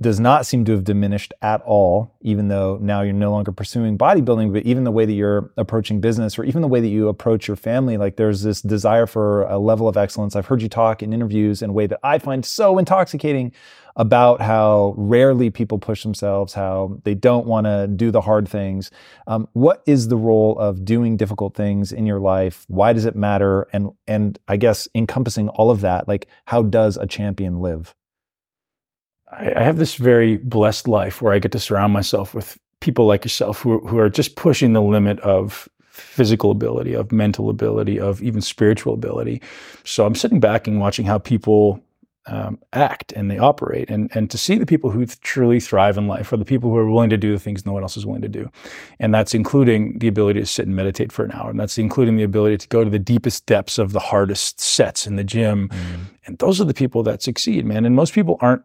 [0.01, 3.95] does not seem to have diminished at all, even though now you're no longer pursuing
[3.95, 7.07] bodybuilding, but even the way that you're approaching business or even the way that you
[7.07, 10.35] approach your family, like there's this desire for a level of excellence.
[10.35, 13.53] I've heard you talk in interviews in a way that I find so intoxicating
[13.97, 18.91] about how rarely people push themselves, how they don't want to do the hard things.
[19.25, 22.63] Um, what is the role of doing difficult things in your life?
[22.67, 23.67] Why does it matter?
[23.73, 27.93] And and I guess encompassing all of that, like how does a champion live?
[29.31, 33.25] I, have this very blessed life where I get to surround myself with people like
[33.25, 38.21] yourself who who are just pushing the limit of physical ability, of mental ability, of
[38.21, 39.41] even spiritual ability.
[39.83, 41.83] So I'm sitting back and watching how people
[42.27, 43.89] um, act and they operate.
[43.89, 46.77] And, and to see the people who truly thrive in life are the people who
[46.77, 48.49] are willing to do the things no one else is willing to do.
[48.99, 51.49] And that's including the ability to sit and meditate for an hour.
[51.49, 55.07] And that's including the ability to go to the deepest depths of the hardest sets
[55.07, 55.69] in the gym.
[55.69, 55.99] Mm.
[56.25, 57.85] And those are the people that succeed, man.
[57.85, 58.63] And most people aren't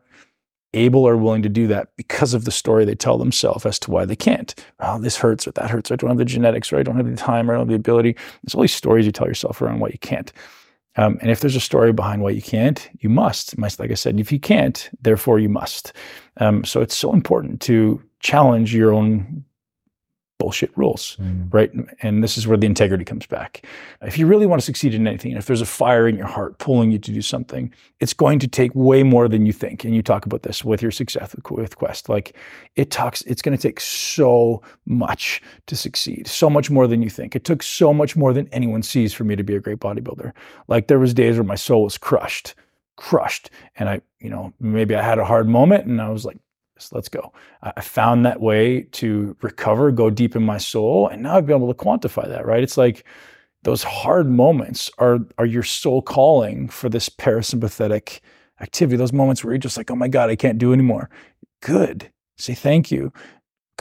[0.75, 3.91] able or willing to do that because of the story they tell themselves as to
[3.91, 4.55] why they can't.
[4.81, 5.91] Oh, this hurts or that hurts.
[5.91, 7.67] Or I don't have the genetics or I don't have the time or I don't
[7.67, 8.17] have the ability.
[8.43, 10.33] There's all these stories you tell yourself around why you can't.
[10.97, 13.59] Um, and if there's a story behind why you can't, you must.
[13.59, 15.93] Like I said, if you can't, therefore you must.
[16.37, 19.45] Um, so it's so important to challenge your own
[20.43, 21.47] bullshit rules, mm.
[21.55, 21.71] right?
[22.01, 23.65] And this is where the integrity comes back.
[24.01, 26.59] If you really want to succeed in anything, if there's a fire in your heart
[26.59, 29.85] pulling you to do something, it's going to take way more than you think.
[29.85, 32.09] And you talk about this with your success with, with Quest.
[32.09, 32.37] Like
[32.75, 37.09] it talks, it's going to take so much to succeed, so much more than you
[37.09, 37.37] think.
[37.37, 40.33] It took so much more than anyone sees for me to be a great bodybuilder.
[40.67, 42.57] Like there was days where my soul was crushed
[42.97, 46.37] crushed and i you know maybe i had a hard moment and i was like
[46.91, 47.33] Let's go.
[47.63, 51.57] I found that way to recover, go deep in my soul, and now I've been
[51.57, 52.63] able to quantify that, right?
[52.63, 53.05] It's like
[53.63, 58.21] those hard moments are are your soul calling for this parasympathetic
[58.61, 58.97] activity.
[58.97, 61.11] Those moments where you're just like, oh my God, I can't do anymore.
[61.61, 62.11] Good.
[62.39, 63.13] Say thank you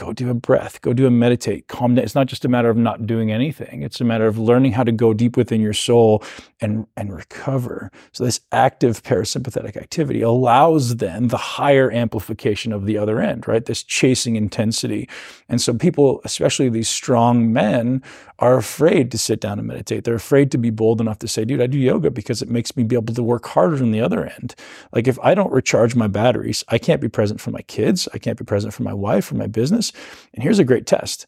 [0.02, 2.04] go do a breath, go do a meditate, calm down.
[2.04, 3.82] It's not just a matter of not doing anything.
[3.82, 6.24] It's a matter of learning how to go deep within your soul
[6.60, 7.90] and, and recover.
[8.12, 13.64] So this active parasympathetic activity allows then the higher amplification of the other end, right?
[13.64, 15.08] This chasing intensity.
[15.48, 18.02] And so people, especially these strong men,
[18.38, 20.02] are afraid to sit down and meditate.
[20.02, 22.76] They're afraid to be bold enough to say, dude, I do yoga because it makes
[22.76, 24.56] me be able to work harder on the other end.
[24.92, 28.08] Like if I don't recharge my batteries, I can't be present for my kids.
[28.12, 29.91] I can't be present for my wife, or my business.
[30.34, 31.26] And here's a great test.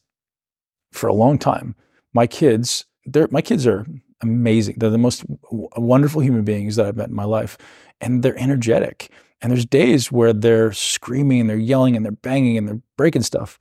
[0.91, 1.75] For a long time,
[2.13, 2.85] my kids,
[3.29, 3.85] my kids are
[4.21, 4.75] amazing.
[4.77, 7.57] They're the most w- wonderful human beings that I've met in my life.
[8.01, 9.11] And they're energetic.
[9.41, 13.23] And there's days where they're screaming and they're yelling and they're banging and they're breaking
[13.23, 13.59] stuff.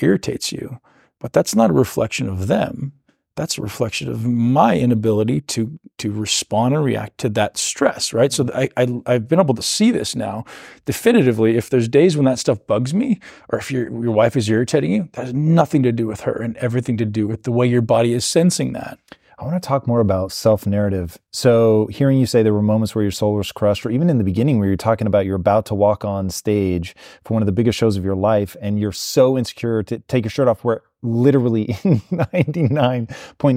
[0.00, 0.78] Irritates you.
[1.20, 2.92] But that's not a reflection of them.
[3.36, 8.32] That's a reflection of my inability to to respond and react to that stress, right?
[8.32, 10.44] So I, I have been able to see this now
[10.86, 11.56] definitively.
[11.56, 13.20] If there's days when that stuff bugs me,
[13.50, 16.32] or if your your wife is irritating you, that has nothing to do with her
[16.32, 18.98] and everything to do with the way your body is sensing that.
[19.38, 21.18] I want to talk more about self narrative.
[21.30, 24.16] So, hearing you say there were moments where your soul was crushed, or even in
[24.16, 27.46] the beginning where you're talking about you're about to walk on stage for one of
[27.46, 30.64] the biggest shows of your life, and you're so insecure to take your shirt off,
[30.64, 31.66] where literally
[32.12, 33.10] 99.9%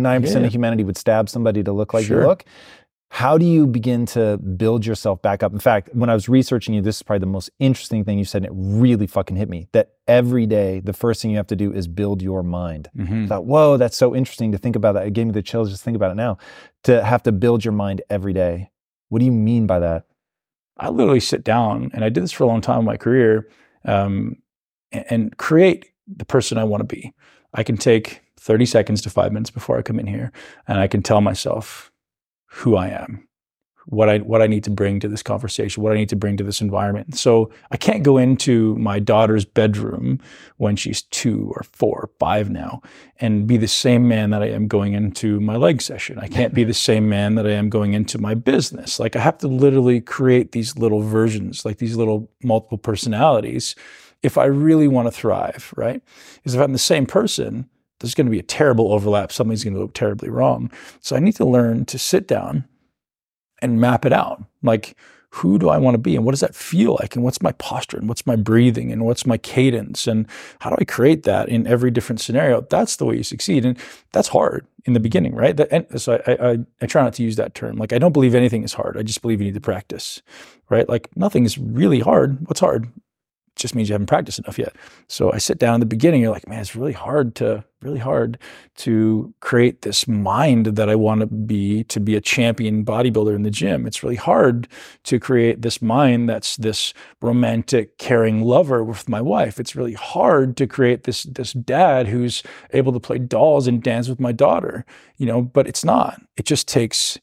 [0.03, 0.39] yeah.
[0.39, 2.21] of humanity would stab somebody to look like sure.
[2.21, 2.43] you look.
[3.11, 5.51] How do you begin to build yourself back up?
[5.51, 8.23] In fact, when I was researching you, this is probably the most interesting thing you
[8.23, 9.67] said, and it really fucking hit me.
[9.71, 12.89] That every day, the first thing you have to do is build your mind.
[12.95, 13.25] Mm-hmm.
[13.25, 15.07] I thought, whoa, that's so interesting to think about that.
[15.07, 16.37] It gave me the chills just think about it now.
[16.83, 18.69] To have to build your mind every day.
[19.09, 20.05] What do you mean by that?
[20.77, 23.49] I literally sit down, and I did this for a long time in my career,
[23.85, 24.37] um,
[24.91, 27.13] and, and create the person I want to be.
[27.53, 30.31] I can take 30 seconds to five minutes before I come in here,
[30.67, 31.91] and I can tell myself,
[32.49, 33.27] who I am,
[33.85, 36.37] what I what I need to bring to this conversation, what I need to bring
[36.37, 37.17] to this environment.
[37.17, 40.19] So I can't go into my daughter's bedroom
[40.57, 42.81] when she's two or four or five now
[43.19, 46.19] and be the same man that I am going into my leg session.
[46.19, 48.99] I can't be the same man that I am going into my business.
[48.99, 53.75] Like I have to literally create these little versions, like these little multiple personalities
[54.21, 56.01] if I really want to thrive, right?
[56.35, 59.31] Because if I'm the same person, there's going to be a terrible overlap.
[59.31, 60.71] Something's going to go terribly wrong.
[61.01, 62.65] So I need to learn to sit down
[63.61, 64.43] and map it out.
[64.63, 64.95] Like,
[65.31, 67.51] who do I want to be and what does that feel like and what's my
[67.53, 70.25] posture and what's my breathing and what's my cadence and
[70.59, 72.61] how do I create that in every different scenario?
[72.61, 73.63] That's the way you succeed.
[73.63, 73.77] And
[74.11, 75.55] that's hard in the beginning, right?
[75.55, 77.77] That, and so I, I, I try not to use that term.
[77.77, 78.97] Like, I don't believe anything is hard.
[78.97, 80.23] I just believe you need to practice,
[80.69, 80.89] right?
[80.89, 82.39] Like, nothing is really hard.
[82.47, 82.87] What's hard?
[83.55, 84.75] Just means you haven't practiced enough yet.
[85.07, 87.99] So I sit down in the beginning, you're like, man, it's really hard to, really
[87.99, 88.37] hard
[88.77, 93.43] to create this mind that I want to be, to be a champion bodybuilder in
[93.43, 93.87] the gym.
[93.87, 94.67] It's really hard
[95.03, 99.59] to create this mind that's this romantic, caring lover with my wife.
[99.59, 104.09] It's really hard to create this, this dad who's able to play dolls and dance
[104.09, 104.85] with my daughter,
[105.17, 106.21] you know, but it's not.
[106.37, 107.17] It just takes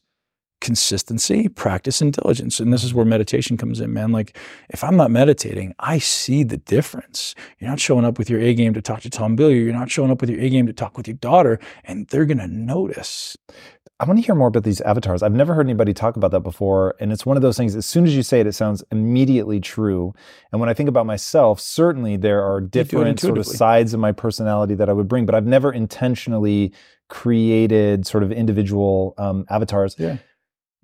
[0.59, 2.59] consistency, practice, and diligence.
[2.59, 4.11] And this is where meditation comes in, man.
[4.11, 4.37] Like,
[4.69, 7.35] if I'm not meditating, I see the difference.
[7.59, 9.63] You're not showing up with your A game to talk to Tom Bilyeu.
[9.63, 12.25] You're not showing up with your A game to talk with your daughter, and they're
[12.25, 13.37] going to notice.
[13.99, 15.23] I want to hear more about these avatars.
[15.23, 16.93] I've never heard anybody talk about that before.
[16.99, 19.59] And it's one of those things, as soon as you say it, it sounds immediately
[19.59, 20.13] true.
[20.51, 24.11] And when I think about myself, certainly there are different sort of sides of my
[24.11, 26.73] personality that I would bring, but I've never intentionally
[27.09, 29.95] created sort of individual um, avatars.
[29.97, 30.17] Yeah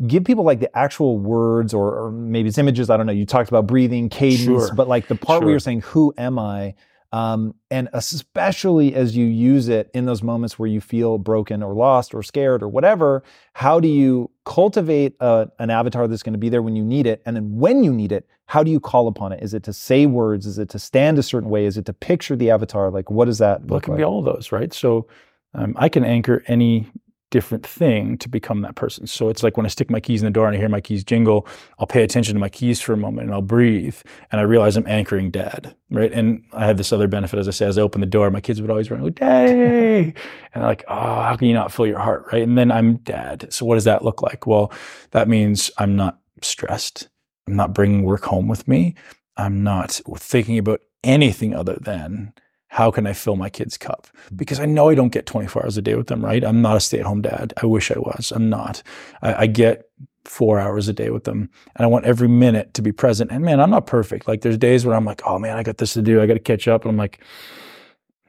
[0.08, 2.90] give people like the actual words or, or, maybe it's images.
[2.90, 3.14] I don't know.
[3.14, 4.74] You talked about breathing, cadence, sure.
[4.76, 5.46] but like the part sure.
[5.46, 6.76] where you're saying, "Who am I?"
[7.14, 11.76] Um, and especially as you use it in those moments where you feel broken or
[11.76, 16.40] lost or scared or whatever, how do you cultivate a, an avatar that's going to
[16.40, 17.22] be there when you need it?
[17.28, 19.44] And then when you need it, how do you call upon it?
[19.44, 20.48] Is it to say words?
[20.48, 21.66] Is it to stand a certain way?
[21.66, 22.90] Is it to picture the avatar?
[22.90, 24.00] Like, what does that look well, it can like?
[24.00, 24.74] be all those, right?
[24.74, 25.06] So
[25.54, 26.88] um, I can anchor any
[27.34, 29.08] different thing to become that person.
[29.08, 30.80] So it's like when I stick my keys in the door and I hear my
[30.80, 31.48] keys jingle,
[31.80, 33.98] I'll pay attention to my keys for a moment and I'll breathe
[34.32, 36.12] and I realize I'm anchoring dad, right?
[36.12, 38.40] And I had this other benefit, as I say, as I open the door, my
[38.40, 40.14] kids would always run oh, like, daddy.
[40.54, 40.94] And I'm like, oh,
[41.24, 42.44] how can you not feel your heart, right?
[42.44, 43.52] And then I'm dad.
[43.52, 44.46] So what does that look like?
[44.46, 44.72] Well,
[45.10, 47.10] that means I'm not stressed.
[47.48, 48.94] I'm not bringing work home with me.
[49.38, 52.34] I'm not thinking about anything other than
[52.74, 54.08] how can I fill my kid's cup?
[54.36, 56.44] Because I know I don't get 24 hours a day with them, right?
[56.44, 57.54] I'm not a stay at home dad.
[57.62, 58.34] I wish I was.
[58.36, 58.82] I'm not.
[59.22, 59.92] I, I, get
[60.26, 63.30] four hours a day with them and I want every minute to be present.
[63.30, 64.28] And man, I'm not perfect.
[64.28, 66.20] Like there's days where I'm like, oh man, I got this to do.
[66.20, 66.82] I got to catch up.
[66.82, 67.20] And I'm like,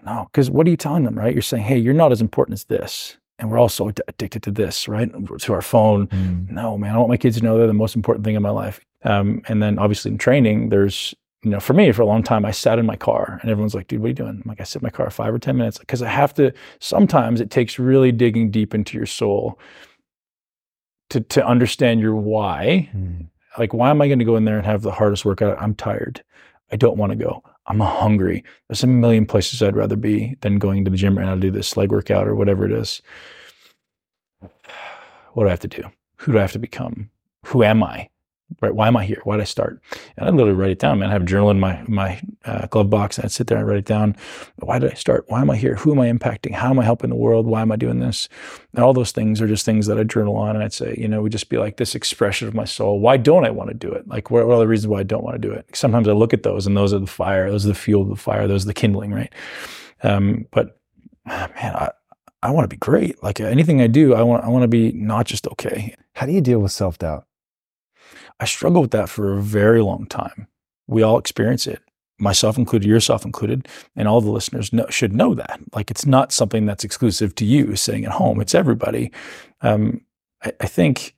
[0.05, 1.33] no, because what are you telling them, right?
[1.33, 3.17] You're saying, hey, you're not as important as this.
[3.39, 5.11] And we're also addicted to this, right?
[5.39, 6.09] To our phone.
[6.09, 6.51] Mm.
[6.51, 8.51] No, man, I want my kids to know they're the most important thing in my
[8.51, 8.79] life.
[9.05, 12.45] Um, and then obviously in training, there's you know, for me, for a long time,
[12.47, 14.41] I sat in my car and everyone's like, dude, what are you doing?
[14.43, 16.53] I'm like, I sit in my car five or 10 minutes because I have to,
[16.81, 19.59] sometimes it takes really digging deep into your soul
[21.11, 22.89] to, to understand your why.
[22.97, 23.29] Mm.
[23.59, 25.61] Like, why am I going to go in there and have the hardest workout?
[25.61, 26.25] I'm tired.
[26.73, 27.43] I don't want to go.
[27.67, 28.43] I'm hungry.
[28.69, 31.41] There's a million places I'd rather be than going to the gym right now to
[31.41, 33.03] do this leg workout or whatever it is.
[35.35, 35.83] What do I have to do?
[36.19, 37.11] Who do I have to become?
[37.47, 38.09] Who am I?
[38.61, 38.75] Right?
[38.75, 39.21] Why am I here?
[39.25, 39.81] Why did I start?
[40.17, 41.11] And I literally write it down, man.
[41.11, 43.67] I have a journal in my my uh, glove box, and I'd sit there and
[43.67, 44.17] write it down.
[44.57, 45.25] Why did I start?
[45.29, 45.75] Why am I here?
[45.77, 46.53] Who am I impacting?
[46.53, 47.47] How am I helping the world?
[47.47, 48.29] Why am I doing this?
[48.75, 51.09] And all those things are just things that I journal on, and I'd say, you
[51.09, 53.01] know, would just be like this expression of my soul.
[53.01, 54.09] Why don't I want to do it?
[54.09, 55.67] Like, what, what are the reasons why I don't want to do it?
[55.75, 57.51] Sometimes I look at those, and those are the fire.
[57.51, 58.47] Those are the fuel of the fire.
[58.47, 59.33] Those are the kindling, right?
[60.03, 60.79] Um, but
[61.27, 61.90] man, I,
[62.43, 63.23] I want to be great.
[63.23, 65.95] Like anything I do, I want I want to be not just okay.
[66.14, 67.27] How do you deal with self doubt?
[68.40, 70.49] I struggled with that for a very long time.
[70.87, 71.81] We all experience it,
[72.18, 75.61] myself included, yourself included, and all the listeners know, should know that.
[75.73, 78.40] Like it's not something that's exclusive to you sitting at home.
[78.40, 79.12] It's everybody.
[79.61, 80.03] Um,
[80.42, 81.14] I, I, think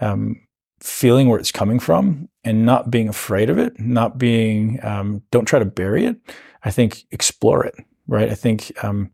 [0.00, 0.40] um,
[0.80, 5.46] feeling where it's coming from and not being afraid of it, not being, um, don't
[5.46, 6.16] try to bury it.
[6.64, 7.74] I think explore it,
[8.08, 8.30] right?
[8.30, 9.12] I think um,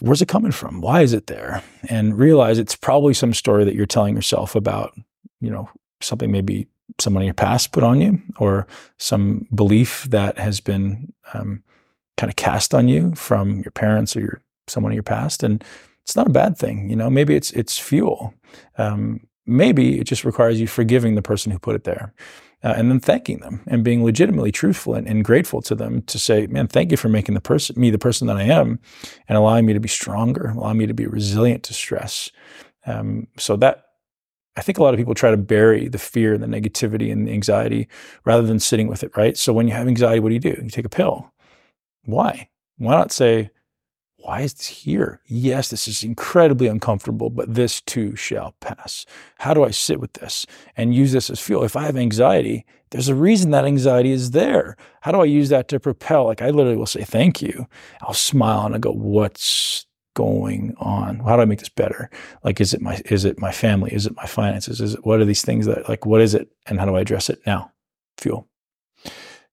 [0.00, 0.80] where's it coming from?
[0.80, 1.62] Why is it there?
[1.88, 4.92] And realize it's probably some story that you're telling yourself about,
[5.40, 5.68] you know,
[6.00, 6.66] something maybe
[6.98, 8.66] someone in your past put on you or
[8.98, 11.62] some belief that has been um,
[12.16, 15.64] kind of cast on you from your parents or your someone in your past and
[16.02, 17.10] it's not a bad thing you know?
[17.10, 18.34] Maybe it's it's fuel.
[18.78, 22.12] Um, maybe it just requires you forgiving the person who put it there
[22.62, 26.18] uh, and then thanking them and being legitimately truthful and, and, grateful to them to
[26.18, 28.78] say man thank you for making the person me the person that i am
[29.28, 32.30] and allowing me to be stronger allowing me to be resilient to stress.
[32.86, 33.89] Um, so that
[34.56, 37.26] I think a lot of people try to bury the fear and the negativity and
[37.26, 37.88] the anxiety
[38.24, 39.36] rather than sitting with it, right?
[39.36, 40.60] So when you have anxiety, what do you do?
[40.62, 41.32] You take a pill.
[42.04, 42.48] Why?
[42.78, 43.50] Why not say,
[44.16, 45.20] why is this here?
[45.26, 49.06] Yes, this is incredibly uncomfortable, but this too shall pass.
[49.38, 50.44] How do I sit with this
[50.76, 51.64] and use this as fuel?
[51.64, 54.76] If I have anxiety, there's a reason that anxiety is there.
[55.02, 56.26] How do I use that to propel?
[56.26, 57.66] Like I literally will say, thank you.
[58.02, 61.20] I'll smile and I go, what's going on?
[61.20, 62.10] How do I make this better?
[62.44, 63.92] Like, is it my, is it my family?
[63.92, 64.80] Is it my finances?
[64.80, 66.48] Is it, what are these things that like, what is it?
[66.66, 67.72] And how do I address it now?
[68.18, 68.48] Fuel.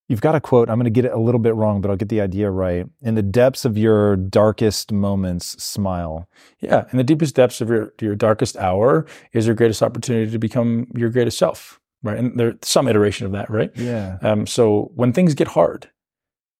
[0.09, 0.69] You've got a quote.
[0.69, 2.85] I'm going to get it a little bit wrong, but I'll get the idea right.
[3.01, 6.29] In the depths of your darkest moments, smile.
[6.61, 10.39] Yeah, in the deepest depths of your your darkest hour is your greatest opportunity to
[10.39, 12.17] become your greatest self, right?
[12.17, 13.69] And there's some iteration of that, right?
[13.75, 14.17] Yeah.
[14.21, 15.89] Um, so when things get hard,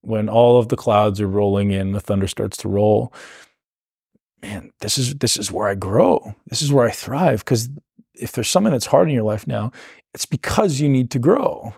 [0.02, 3.14] when all of the clouds are rolling in, the thunder starts to roll.
[4.42, 6.36] Man, this is this is where I grow.
[6.48, 7.70] This is where I thrive because
[8.14, 9.72] if there's something that's hard in your life now,
[10.14, 11.74] it's because you need to grow,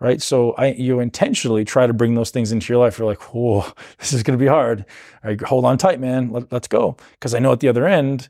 [0.00, 0.20] right?
[0.20, 2.98] So I, you intentionally try to bring those things into your life.
[2.98, 3.64] You're like, whoa,
[3.98, 4.84] this is going to be hard.
[5.22, 6.30] Right, hold on tight, man.
[6.30, 6.96] Let, let's go.
[7.12, 8.28] Because I know at the other end,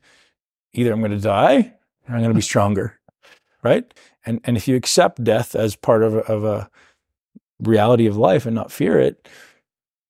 [0.72, 1.74] either I'm going to die
[2.08, 2.98] or I'm going to be stronger,
[3.62, 3.92] right?
[4.26, 6.70] And and if you accept death as part of a, of a
[7.60, 9.28] reality of life and not fear it,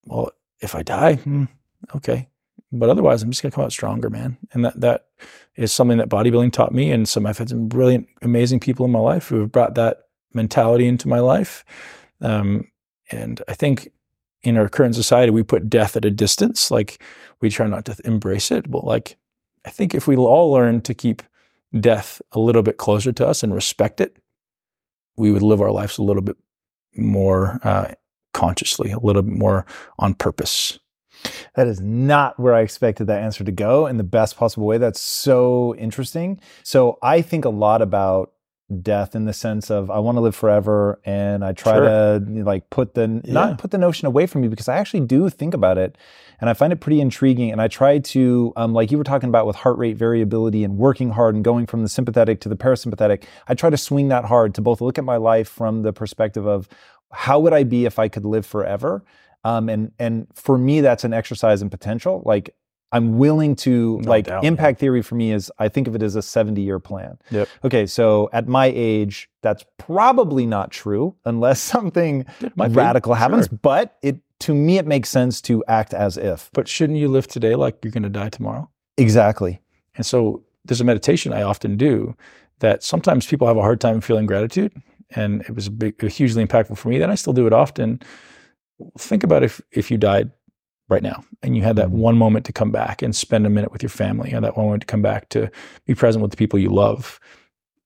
[0.05, 1.45] well, if I die, hmm,
[1.95, 2.27] okay,
[2.79, 4.37] but otherwise, I'm just going to come out stronger, man.
[4.51, 5.07] And that that
[5.55, 6.91] is something that bodybuilding taught me.
[6.91, 10.07] And some I've had some brilliant, amazing people in my life who have brought that
[10.33, 11.63] mentality into my life.
[12.21, 12.69] Um,
[13.11, 13.91] and I think
[14.43, 16.69] in our current society, we put death at a distance.
[16.71, 17.01] Like
[17.41, 18.69] we try not to embrace it.
[18.69, 19.17] But like,
[19.65, 21.23] I think if we all learn to keep
[21.79, 24.17] death a little bit closer to us and respect it,
[25.17, 26.37] we would live our lives a little bit
[26.95, 27.93] more uh,
[28.33, 29.65] consciously, a little bit more
[29.97, 30.79] on purpose.
[31.55, 34.77] That is not where I expected that answer to go in the best possible way.
[34.77, 36.39] That's so interesting.
[36.63, 38.31] So I think a lot about
[38.81, 42.19] death in the sense of I want to live forever and I try sure.
[42.19, 43.33] to like put the yeah.
[43.33, 45.97] not put the notion away from me because I actually do think about it
[46.41, 49.29] and I find it pretty intriguing and I try to um, like you were talking
[49.29, 52.55] about with heart rate variability and working hard and going from the sympathetic to the
[52.55, 55.93] parasympathetic I try to swing that hard to both look at my life from the
[55.93, 56.67] perspective of
[57.11, 59.03] how would I be if I could live forever
[59.45, 62.23] um, and and for me, that's an exercise in potential.
[62.25, 62.55] Like
[62.91, 64.81] I'm willing to no like doubt, impact yeah.
[64.81, 67.19] theory for me is I think of it as a 70 year plan.
[67.29, 67.47] Yep.
[67.63, 72.25] Okay, so at my age, that's probably not true unless something
[72.57, 73.19] radical be.
[73.19, 73.45] happens.
[73.47, 73.59] Sure.
[73.61, 76.49] But it to me it makes sense to act as if.
[76.53, 78.69] But shouldn't you live today like you're going to die tomorrow?
[78.97, 79.61] Exactly.
[79.95, 82.15] And so there's a meditation I often do
[82.59, 84.73] that sometimes people have a hard time feeling gratitude,
[85.11, 86.97] and it was a big, hugely impactful for me.
[86.97, 88.01] Then I still do it often
[88.97, 90.31] think about if if you died
[90.87, 91.97] right now and you had that mm-hmm.
[91.97, 94.67] one moment to come back and spend a minute with your family and that one
[94.67, 95.49] moment to come back to
[95.85, 97.19] be present with the people you love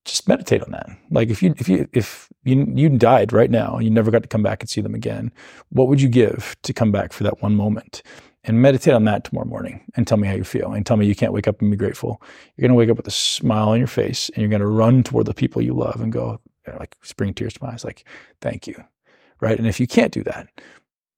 [0.06, 0.90] just meditate on that.
[1.12, 4.24] Like if you if you if you you died right now and you never got
[4.24, 5.32] to come back and see them again
[5.70, 8.02] what would you give to come back for that one moment?
[8.46, 11.06] And meditate on that tomorrow morning and tell me how you feel and tell me
[11.06, 12.22] you can't wake up and be grateful.
[12.56, 14.68] You're going to wake up with a smile on your face and you're going to
[14.68, 16.40] run toward the people you love and go
[16.80, 18.06] like spring tears to my eyes like
[18.42, 18.82] thank you.
[19.42, 19.58] Right?
[19.58, 20.48] And if you can't do that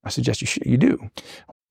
[0.04, 1.10] I suggest you sh- you do.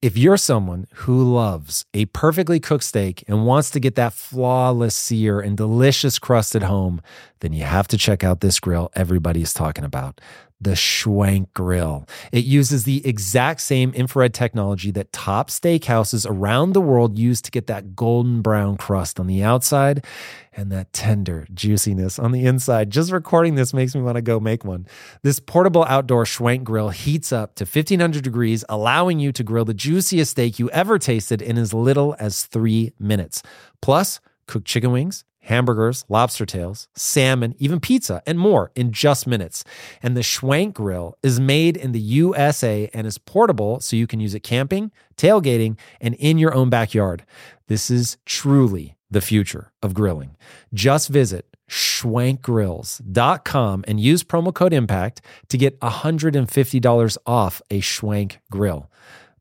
[0.01, 4.95] If you're someone who loves a perfectly cooked steak and wants to get that flawless
[4.95, 7.01] sear and delicious crust at home,
[7.41, 10.19] then you have to check out this grill everybody's talking about
[10.61, 12.07] the Schwank Grill.
[12.31, 17.51] It uses the exact same infrared technology that top steakhouses around the world use to
[17.51, 20.05] get that golden brown crust on the outside
[20.53, 22.91] and that tender juiciness on the inside.
[22.91, 24.85] Just recording this makes me want to go make one.
[25.23, 29.73] This portable outdoor Schwank grill heats up to 1500 degrees, allowing you to grill the
[29.73, 33.41] juiciest steak you ever tasted in as little as three minutes.
[33.81, 39.63] Plus, cook chicken wings hamburgers, lobster tails, salmon, even pizza, and more in just minutes.
[40.01, 44.19] And the Schwank grill is made in the USA and is portable so you can
[44.19, 47.25] use it camping, tailgating, and in your own backyard.
[47.67, 50.37] This is truly the future of grilling.
[50.73, 58.89] Just visit schwankgrills.com and use promo code impact to get $150 off a Schwank grill.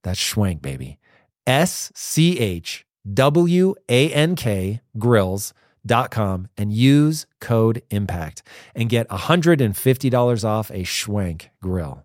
[0.02, 0.98] That's Schwank, baby.
[1.46, 4.80] S C H W A N K
[5.84, 8.42] grills com and use code IMPACT
[8.74, 12.04] and get $150 off a Schwank grill.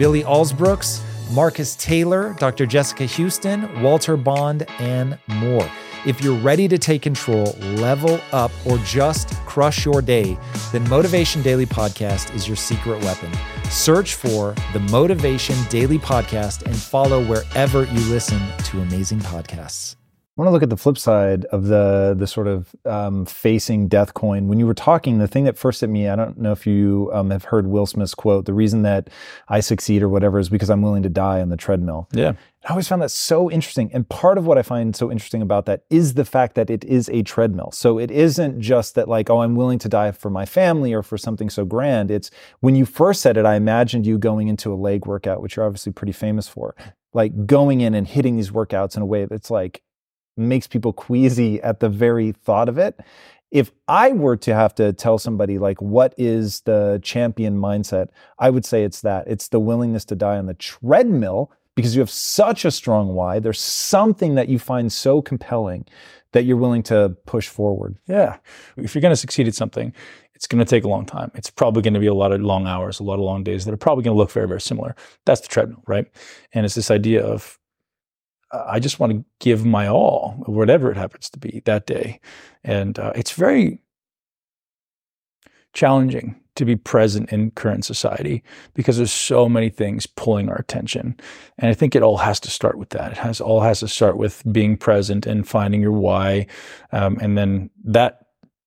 [0.00, 2.64] Billy Alsbrooks, Marcus Taylor, Dr.
[2.64, 5.70] Jessica Houston, Walter Bond, and more.
[6.06, 10.38] If you're ready to take control, level up, or just crush your day,
[10.72, 13.30] then Motivation Daily Podcast is your secret weapon.
[13.68, 19.99] Search for the Motivation Daily Podcast and follow wherever you listen to amazing podcasts.
[20.40, 23.88] I want to look at the flip side of the the sort of um, facing
[23.88, 24.48] death coin.
[24.48, 27.10] When you were talking, the thing that first hit me, I don't know if you
[27.12, 28.46] um, have heard Will Smith's quote.
[28.46, 29.10] The reason that
[29.48, 32.08] I succeed or whatever is because I'm willing to die on the treadmill.
[32.14, 32.32] Yeah,
[32.64, 33.90] I always found that so interesting.
[33.92, 36.84] And part of what I find so interesting about that is the fact that it
[36.84, 37.70] is a treadmill.
[37.72, 41.02] So it isn't just that like, oh, I'm willing to die for my family or
[41.02, 42.10] for something so grand.
[42.10, 42.30] It's
[42.60, 45.66] when you first said it, I imagined you going into a leg workout, which you're
[45.66, 46.74] obviously pretty famous for,
[47.12, 49.82] like going in and hitting these workouts in a way that's like
[50.36, 52.98] makes people queasy at the very thought of it.
[53.50, 58.08] If I were to have to tell somebody like what is the champion mindset,
[58.38, 59.26] I would say it's that.
[59.26, 63.40] It's the willingness to die on the treadmill because you have such a strong why.
[63.40, 65.86] There's something that you find so compelling
[66.32, 67.96] that you're willing to push forward.
[68.06, 68.36] Yeah.
[68.76, 69.92] If you're going to succeed at something,
[70.34, 71.30] it's going to take a long time.
[71.34, 73.64] It's probably going to be a lot of long hours, a lot of long days
[73.64, 74.96] that are probably going to look very, very similar.
[75.26, 76.06] That's the treadmill, right?
[76.54, 77.58] And it's this idea of
[78.52, 82.20] I just want to give my all, whatever it happens to be that day.
[82.64, 83.80] And uh, it's very
[85.72, 88.42] challenging to be present in current society
[88.74, 91.16] because there's so many things pulling our attention.
[91.58, 93.12] And I think it all has to start with that.
[93.12, 96.46] It has all has to start with being present and finding your why.
[96.92, 98.19] Um, and then that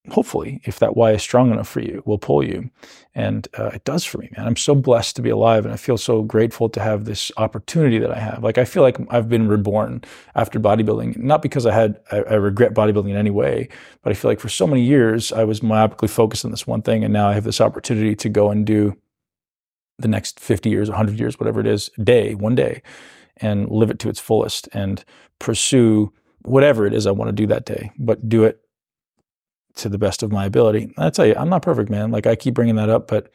[0.09, 2.69] hopefully, if that why is strong enough for you, will pull you.
[3.15, 4.47] And uh, it does for me, man.
[4.47, 7.99] I'm so blessed to be alive, and I feel so grateful to have this opportunity
[7.99, 8.43] that I have.
[8.43, 10.03] Like I feel like I've been reborn
[10.35, 13.69] after bodybuilding, not because I had I, I regret bodybuilding in any way,
[14.01, 16.81] but I feel like for so many years I was myopically focused on this one
[16.81, 18.97] thing, and now I have this opportunity to go and do
[19.99, 22.81] the next 50 years, 100 years, whatever it is, day, one day,
[23.37, 25.05] and live it to its fullest and
[25.39, 28.62] pursue whatever it is I want to do that day, but do it
[29.75, 30.93] to the best of my ability.
[30.97, 32.11] I tell you, I'm not perfect, man.
[32.11, 33.31] Like I keep bringing that up, but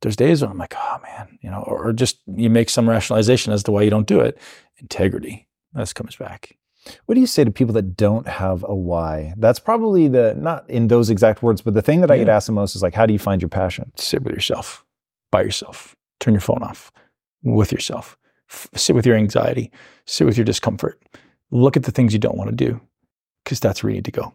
[0.00, 2.88] there's days when I'm like, oh man, you know, or, or just you make some
[2.88, 4.38] rationalization as to why you don't do it.
[4.78, 6.56] Integrity, that comes back.
[7.06, 9.32] What do you say to people that don't have a why?
[9.38, 12.46] That's probably the not in those exact words, but the thing that I get asked
[12.46, 13.90] the most is like, how do you find your passion?
[13.96, 14.84] Sit with yourself,
[15.30, 15.96] by yourself.
[16.20, 16.92] Turn your phone off,
[17.42, 18.18] with yourself.
[18.50, 19.72] F- sit with your anxiety.
[20.06, 21.02] Sit with your discomfort.
[21.50, 22.80] Look at the things you don't want to do,
[23.42, 24.34] because that's where you need to go.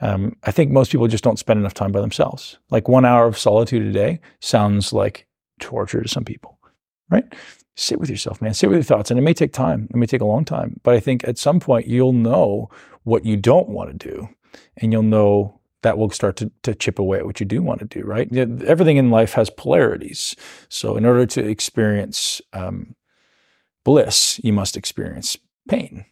[0.00, 2.58] Um, I think most people just don't spend enough time by themselves.
[2.70, 5.26] Like one hour of solitude a day sounds like
[5.58, 6.58] torture to some people,
[7.10, 7.24] right?
[7.76, 8.54] Sit with yourself, man.
[8.54, 9.10] Sit with your thoughts.
[9.10, 10.80] And it may take time, it may take a long time.
[10.82, 12.68] But I think at some point you'll know
[13.04, 14.28] what you don't want to do.
[14.78, 17.78] And you'll know that will start to, to chip away at what you do want
[17.78, 18.34] to do, right?
[18.36, 20.34] Everything in life has polarities.
[20.68, 22.96] So, in order to experience um,
[23.84, 25.36] bliss, you must experience
[25.68, 26.04] pain,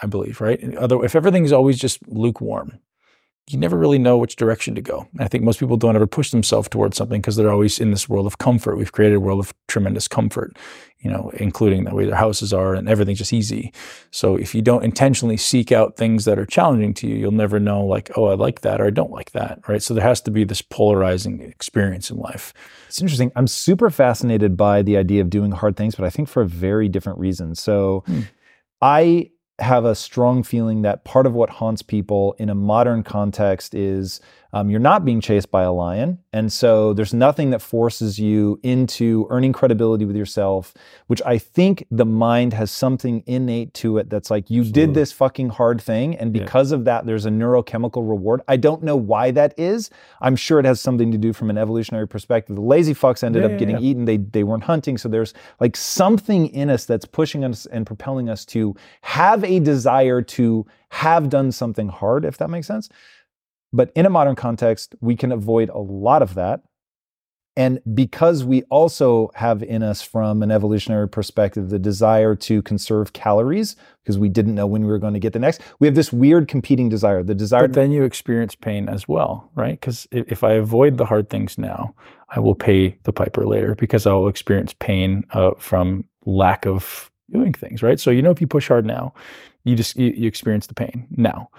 [0.00, 0.74] I believe, right?
[0.76, 2.78] Other, if everything is always just lukewarm,
[3.50, 5.08] you never really know which direction to go.
[5.12, 7.90] And I think most people don't ever push themselves towards something because they're always in
[7.90, 8.76] this world of comfort.
[8.76, 10.56] We've created a world of tremendous comfort,
[10.98, 13.72] you know, including the way their houses are and everything's just easy.
[14.10, 17.58] So if you don't intentionally seek out things that are challenging to you, you'll never
[17.58, 19.82] know like, oh, I like that or I don't like that, right?
[19.82, 22.52] So there has to be this polarizing experience in life.
[22.88, 23.32] It's interesting.
[23.34, 26.48] I'm super fascinated by the idea of doing hard things, but I think for a
[26.48, 27.54] very different reason.
[27.54, 28.20] So Hmm.
[28.80, 33.74] I have a strong feeling that part of what haunts people in a modern context
[33.74, 34.20] is
[34.52, 36.18] um, you're not being chased by a lion.
[36.32, 40.72] And so there's nothing that forces you into earning credibility with yourself,
[41.06, 44.86] which I think the mind has something innate to it that's like, you Absolutely.
[44.86, 46.16] did this fucking hard thing.
[46.16, 46.42] And Yeah.
[46.44, 48.40] because of that, there's a neurochemical reward.
[48.48, 49.90] I don't know why that is.
[50.22, 52.56] I'm sure it has something to do from an evolutionary perspective.
[52.56, 53.88] The lazy fucks ended Yeah, up yeah, getting yeah.
[53.90, 54.04] eaten.
[54.06, 54.96] They, they weren't hunting.
[54.96, 59.60] So there's like something in us that's pushing us and propelling us to have a
[59.60, 62.88] desire to have done something hard, if that makes sense.
[63.72, 66.62] But in a modern context, we can avoid a lot of that.
[67.58, 73.12] And because we also have in us, from an evolutionary perspective, the desire to conserve
[73.14, 75.96] calories, because we didn't know when we were going to get the next, we have
[75.96, 77.24] this weird competing desire.
[77.24, 79.72] The desire But then you experience pain as well, right?
[79.72, 81.96] Because if I avoid the hard things now,
[82.28, 87.10] I will pay the piper later because I will experience pain uh, from lack of
[87.32, 87.98] doing things, right?
[87.98, 89.14] So you know, if you push hard now,
[89.64, 91.50] you just you, you experience the pain now.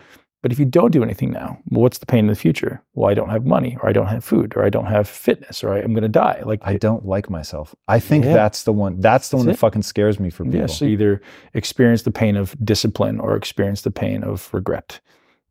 [0.42, 2.82] But if you don't do anything now, well, what's the pain in the future?
[2.94, 5.64] Well, I don't have money, or I don't have food, or I don't have fitness,
[5.64, 6.42] or I, I'm going to die.
[6.46, 7.76] Like I don't like myself.
[7.90, 8.34] I think Yeah.
[8.34, 9.02] that's the one.
[9.02, 10.60] That's the one That's that fucking scares me for people.
[10.62, 11.22] Yeah, so either
[11.54, 15.02] experience the pain of discipline or experience the pain of regret,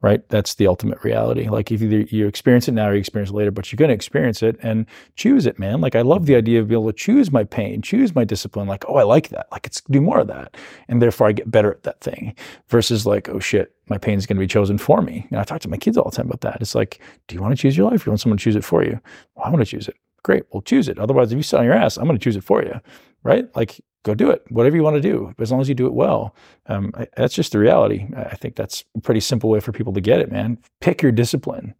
[0.00, 0.26] right?
[0.28, 1.48] That's the ultimate reality.
[1.48, 3.88] Like if either you experience it now or you experience it later, but you're going
[3.88, 4.86] to experience it and
[5.16, 5.80] choose it, man.
[5.80, 8.68] Like I love the idea of being able to choose my pain, choose my discipline.
[8.68, 9.48] Like, oh, I like that.
[9.50, 10.56] Like it's do more of that,
[10.88, 12.34] and therefore I get better at that thing.
[12.68, 15.26] Versus like, oh shit, my pain is going to be chosen for me.
[15.30, 16.60] And I talk to my kids all the time about that.
[16.60, 18.06] It's like, do you want to choose your life?
[18.06, 19.00] You want someone to choose it for you?
[19.34, 19.96] Well, I want to choose it.
[20.22, 20.98] Great, well choose it.
[20.98, 22.80] Otherwise, if you sit on your ass, I'm going to choose it for you,
[23.22, 23.46] right?
[23.56, 25.92] Like go do it, whatever you want to do, as long as you do it
[25.92, 26.34] well.
[26.66, 28.06] Um, I, that's just the reality.
[28.16, 30.58] I think that's a pretty simple way for people to get it, man.
[30.80, 31.74] Pick your discipline.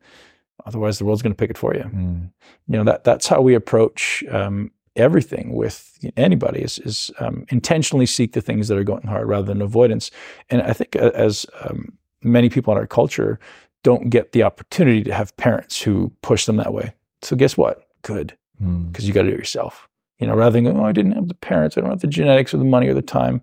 [0.66, 1.84] Otherwise, the world's going to pick it for you.
[1.84, 2.30] Mm.
[2.66, 8.06] You know that that's how we approach um, everything with anybody is, is um, intentionally
[8.06, 10.10] seek the things that are going hard rather than avoidance.
[10.50, 13.38] And I think uh, as um, many people in our culture
[13.84, 16.92] don't get the opportunity to have parents who push them that way.
[17.22, 17.88] So guess what?
[18.02, 18.90] Good Mm.
[18.90, 19.87] because you got to do it yourself.
[20.18, 22.06] You know, rather than going, oh, I didn't have the parents, I don't have the
[22.08, 23.40] genetics or the money or the time.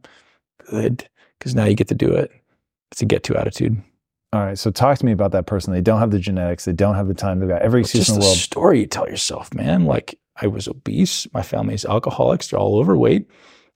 [0.69, 1.07] Good,
[1.39, 2.32] because now you get to do it.
[2.91, 3.82] It's a get to attitude.
[4.34, 4.57] All right.
[4.57, 5.71] So talk to me about that person.
[5.73, 6.65] They don't have the genetics.
[6.65, 7.39] They don't have the time.
[7.39, 8.38] They've got every It's excuse just in the the world.
[8.38, 9.86] story you tell yourself, man.
[9.86, 13.28] Like I was obese, my family's alcoholics, they're all overweight.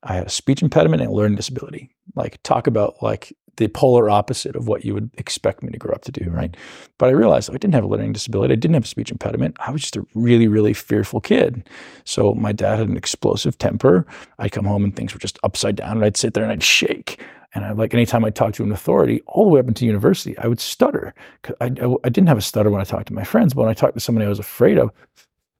[0.04, 1.90] I had a speech impediment and a learning disability.
[2.16, 5.94] Like talk about like the polar opposite of what you would expect me to grow
[5.94, 6.56] up to do, right?
[6.98, 8.54] But I realized I didn't have a learning disability.
[8.54, 9.58] I didn't have a speech impediment.
[9.60, 11.70] I was just a really, really fearful kid.
[12.06, 14.08] So my dad had an explosive temper.
[14.40, 16.64] I'd come home and things were just upside down, and I'd sit there and I'd
[16.64, 17.22] shake.
[17.54, 20.38] And I like anytime I talked to an authority, all the way up into university,
[20.38, 21.14] I would stutter.
[21.60, 23.70] I, I, I didn't have a stutter when I talked to my friends, but when
[23.70, 24.92] I talked to somebody I was afraid of,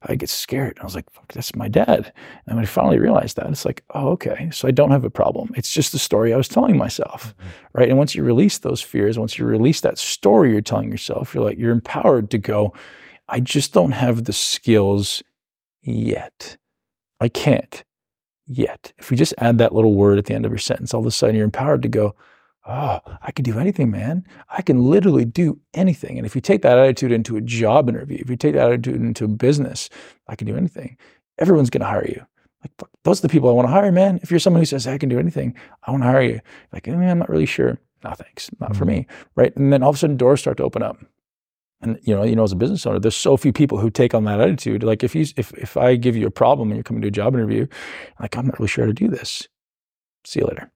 [0.02, 0.78] I get scared.
[0.80, 2.12] I was like, fuck, that's my dad.
[2.46, 4.48] And when I finally realized that, it's like, oh, okay.
[4.50, 5.50] So I don't have a problem.
[5.56, 7.34] It's just the story I was telling myself.
[7.38, 7.48] Mm-hmm.
[7.74, 7.88] Right.
[7.90, 11.44] And once you release those fears, once you release that story you're telling yourself, you're
[11.44, 12.72] like, you're empowered to go,
[13.28, 15.22] I just don't have the skills
[15.82, 16.56] yet.
[17.20, 17.84] I can't
[18.46, 18.92] yet.
[18.98, 21.06] If we just add that little word at the end of your sentence, all of
[21.06, 22.14] a sudden you're empowered to go,
[22.70, 24.24] oh, I can do anything, man.
[24.48, 26.16] I can literally do anything.
[26.16, 28.96] And if you take that attitude into a job interview, if you take that attitude
[28.96, 29.90] into a business,
[30.28, 30.96] I can do anything.
[31.38, 32.24] Everyone's going to hire you.
[32.62, 34.20] Like fuck, those are the people I want to hire, man.
[34.22, 35.54] If you're someone who says I can do anything,
[35.84, 36.40] I want to hire you.
[36.72, 37.78] Like, eh, I'm not really sure.
[38.04, 38.50] No, thanks.
[38.60, 39.06] Not for me.
[39.34, 39.54] Right.
[39.56, 40.98] And then all of a sudden doors start to open up.
[41.82, 44.14] And you know, you know, as a business owner, there's so few people who take
[44.14, 44.82] on that attitude.
[44.82, 47.10] Like if you if if I give you a problem and you're coming to a
[47.10, 47.66] job interview,
[48.20, 49.48] like I'm not really sure how to do this.
[50.24, 50.70] See you later.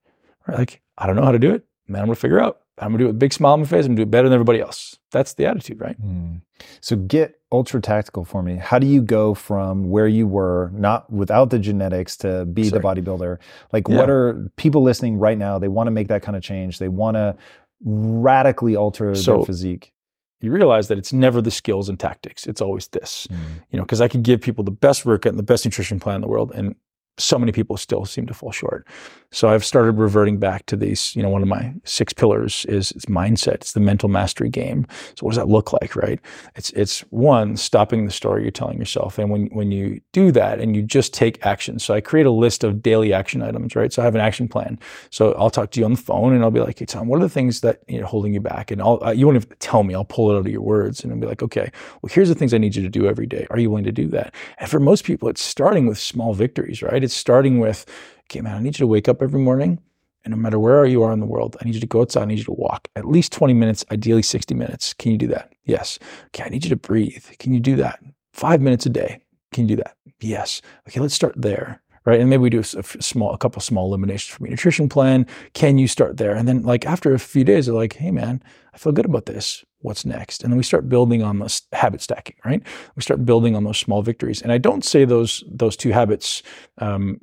[0.49, 0.59] Right?
[0.59, 1.67] Like I don't know how to do it.
[1.87, 2.61] Man, I'm gonna figure out.
[2.79, 3.85] I'm gonna do it with a big smile on my face.
[3.85, 4.99] I'm gonna do it better than everybody else.
[5.13, 6.01] That's the attitude, right?
[6.01, 6.41] Mm.
[6.81, 8.57] So get ultra tactical for me.
[8.57, 12.81] How do you go from where you were, not without the genetics, to be Sorry.
[12.81, 13.39] the bodybuilder?
[13.73, 13.97] Like, Yeah.
[13.97, 15.59] what are people listening right now?
[15.59, 16.79] They want to make that kind of change.
[16.79, 17.37] They want to
[17.85, 19.93] radically alter So- their physique.
[20.41, 22.47] You realize that it's never the skills and tactics.
[22.47, 23.27] It's always this.
[23.71, 26.17] You know, because I could give people the best workout and the best nutrition plan
[26.17, 26.75] in the world, and
[27.19, 28.87] so many people still seem to fall short.
[29.31, 32.93] So I've started reverting back to these, you know, one of my six pillars is,
[32.93, 33.55] is mindset.
[33.55, 34.87] It's the mental mastery game.
[35.17, 36.21] So what does that look like, right?
[36.55, 39.19] It's it's one, stopping the story you're telling yourself.
[39.19, 41.81] And when when you do that and you just take action.
[41.81, 43.93] So I create a list of daily action items, right?
[43.93, 44.79] So I have an action plan.
[45.11, 47.19] So I'll talk to you on the phone and I'll be like, hey Tom, what
[47.19, 48.71] are the things that you know holding you back?
[48.71, 51.03] And I'll uh, you won't even tell me, I'll pull it out of your words
[51.03, 51.71] and I'll be like, okay,
[52.03, 53.49] well here's the things I need you to do every day.
[53.51, 54.33] Are you willing to do that?
[54.59, 57.03] And for most people, it's starting with small victories, right?
[57.05, 57.87] It's starting with,
[58.25, 59.81] okay, man, I need you to wake up every morning.
[60.25, 62.23] And no matter where you are in the world, I need you to go outside.
[62.23, 64.95] I need you to walk at least 20 minutes, ideally 60 minutes.
[64.95, 65.53] Can you do that?
[65.65, 65.99] Yes.
[66.29, 67.27] Okay, I need you to breathe.
[67.39, 68.01] Can you do that?
[68.33, 69.21] Five minutes a day.
[69.53, 69.97] Can you do that?
[70.21, 70.63] Yes.
[70.89, 71.83] Okay, let's start there.
[72.07, 72.21] Right.
[72.21, 75.27] And maybe we do a, small, a couple small eliminations from your nutrition plan.
[75.55, 76.35] Can you start there?
[76.35, 78.43] And then, like, after a few days, they're like, hey, man,
[78.75, 79.65] I feel good about this.
[79.79, 80.43] What's next?
[80.43, 82.63] And then we start building on this habit stacking, right?
[82.95, 84.43] We start building on those small victories.
[84.43, 86.43] And I don't say those those two habits
[86.77, 87.21] um,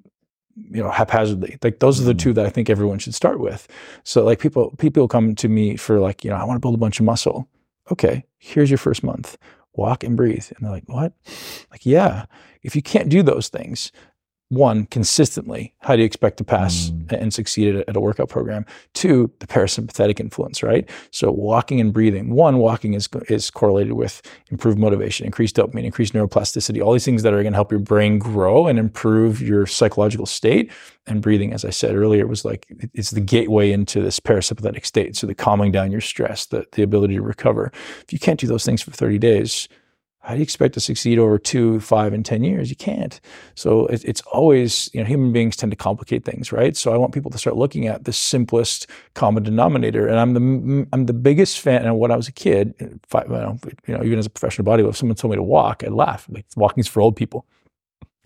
[0.56, 2.20] you know haphazardly like those are the mm.
[2.20, 3.68] two that i think everyone should start with
[4.04, 6.76] so like people people come to me for like you know i want to build
[6.76, 7.48] a bunch of muscle
[7.92, 9.38] okay here's your first month
[9.74, 11.14] walk and breathe and they're like what
[11.72, 12.26] like yeah
[12.64, 13.92] if you can't do those things
[14.52, 17.10] one, consistently, how do you expect to pass mm.
[17.14, 18.66] and succeed at, at, a workout program?
[18.94, 20.90] Two, the parasympathetic influence, right?
[21.12, 22.32] So walking and breathing.
[22.32, 27.24] One, walking is is correlated with improved motivation, increased dopamine, increased neuroplasticity, all these things
[27.24, 30.70] that are going to help your brain grow and improve your psychological state.
[31.08, 35.16] And breathing, as I said earlier, was like it's the gateway into this parasympathetic state.
[35.16, 37.72] So the calming down your stress, the, the ability to recover.
[38.02, 39.70] If you can't do those things for 30 days,
[40.22, 42.70] how do you expect to succeed over two, five, and 10 years?
[42.70, 43.20] You can't.
[43.56, 46.78] So it, it's always, you know, human beings tend to complicate things, right?
[46.78, 50.08] So I want people to start looking at the simplest common denominator.
[50.08, 51.86] And I'm the, I'm the biggest fan.
[51.86, 53.28] And when I was a kid, five,
[53.88, 56.28] you, know, even as a professional bodybuilder, if someone told me to walk, I'd laugh.
[56.30, 57.48] Like walking's for old people.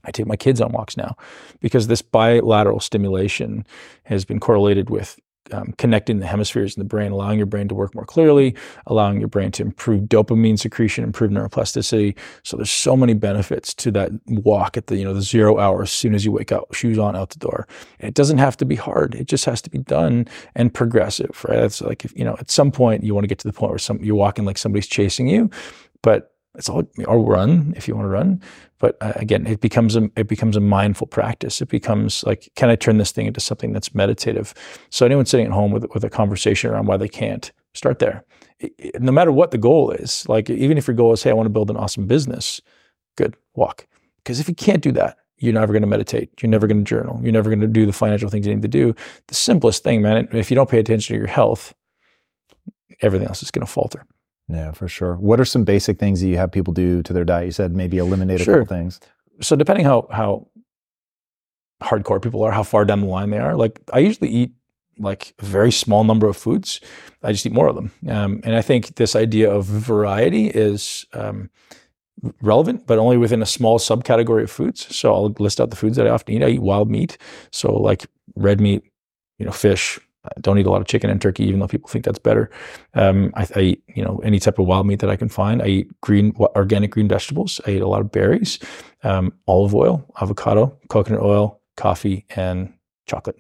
[0.04, 1.16] I take my kids on walks now
[1.62, 3.66] because this bilateral stimulation
[4.04, 5.20] has been correlated with
[5.52, 8.56] um, connecting the hemispheres in the brain, allowing your brain to work more clearly,
[8.88, 12.16] allowing your brain to improve dopamine secretion, improve neuroplasticity.
[12.44, 15.84] So there's so many benefits to that walk at the you know the zero hour
[15.84, 17.68] as soon as you wake up, shoes on out the door.
[18.00, 21.46] And it doesn't have to be hard; it just has to be done and progressive,
[21.48, 21.60] right?
[21.60, 23.72] It's like if, you know at some point you want to get to the point
[23.72, 25.50] where some you're walking like somebody's chasing you,
[26.02, 28.42] but it's all or run if you want to run
[28.80, 31.62] but uh, again it becomes a it becomes a mindful practice.
[31.62, 34.54] It becomes like can i turn this thing into something that's meditative?
[34.90, 38.24] So anyone sitting at home with with a conversation around why they can't start there.
[38.60, 41.32] It, it, no matter what the goal is like even if your goal is hey
[41.32, 42.62] i want to build an awesome business
[43.18, 43.88] good walk.
[44.18, 46.30] Because if you can't do that you're never going to meditate.
[46.42, 47.20] You're never going to journal.
[47.22, 48.96] You're never going to do the financial things you need to do.
[49.28, 51.74] The simplest thing man if you don't pay attention to your health
[53.02, 54.06] everything else is going to falter
[54.48, 55.16] yeah, for sure.
[55.16, 57.46] What are some basic things that you have people do to their diet?
[57.46, 58.56] You said maybe eliminate sure.
[58.56, 59.00] a couple things.
[59.42, 60.48] So depending how how
[61.82, 64.52] hardcore people are, how far down the line they are, like I usually eat
[64.98, 66.80] like a very small number of foods.
[67.24, 67.92] I just eat more of them.
[68.08, 71.50] Um, and I think this idea of variety is um,
[72.42, 74.96] relevant, but only within a small subcategory of foods.
[74.96, 76.44] So I'll list out the foods that I often eat.
[76.44, 77.18] I eat wild meat,
[77.52, 78.84] so like red meat,
[79.38, 81.90] you know, fish, I don't eat a lot of chicken and turkey, even though people
[81.90, 82.50] think that's better.
[82.94, 85.62] Um, I, I, eat, you know, any type of wild meat that I can find.
[85.62, 87.62] I eat green, organic green vegetables.
[87.66, 88.60] I eat a lot of berries,
[89.04, 92.74] um, olive oil, avocado, coconut oil, coffee, and
[93.08, 93.38] chocolate.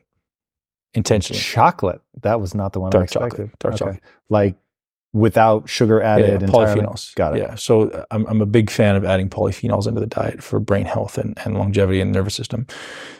[0.93, 1.41] Intentionally.
[1.41, 2.01] Chocolate.
[2.21, 3.31] That was not the one dark I expected.
[3.31, 3.59] Chocolate.
[3.59, 3.79] Dark okay.
[3.79, 4.03] chocolate.
[4.29, 4.55] Like
[5.15, 6.41] without sugar added.
[6.41, 7.15] Yeah, polyphenols.
[7.15, 7.39] Got it.
[7.39, 7.55] Yeah.
[7.55, 10.85] So uh, I'm, I'm a big fan of adding polyphenols into the diet for brain
[10.85, 12.67] health and, and longevity and nervous system.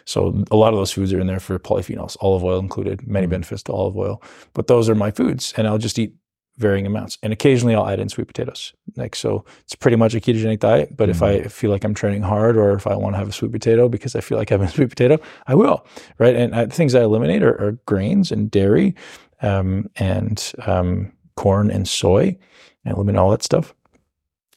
[0.04, 3.26] So a lot of those foods are in there for polyphenols, olive oil included, many
[3.26, 3.32] mm-hmm.
[3.32, 4.22] benefits to olive oil.
[4.54, 6.14] But those are my foods, and I'll just eat
[6.58, 7.18] varying amounts.
[7.24, 8.74] And occasionally I'll add in sweet potatoes.
[8.98, 10.98] Like so it's pretty much a ketogenic diet.
[10.98, 11.12] But mm-hmm.
[11.12, 11.48] if I mm-hmm.
[11.48, 14.16] feel like I'm training hard or if I want to have a sweet potato because
[14.16, 15.18] I feel like having a sweet potato,
[15.48, 15.86] I will.
[16.18, 16.36] Right.
[16.36, 18.96] And I, things I eliminate are, are grains and dairy
[19.42, 22.38] um, and um, corn and soy
[22.84, 23.74] and eliminate all that stuff.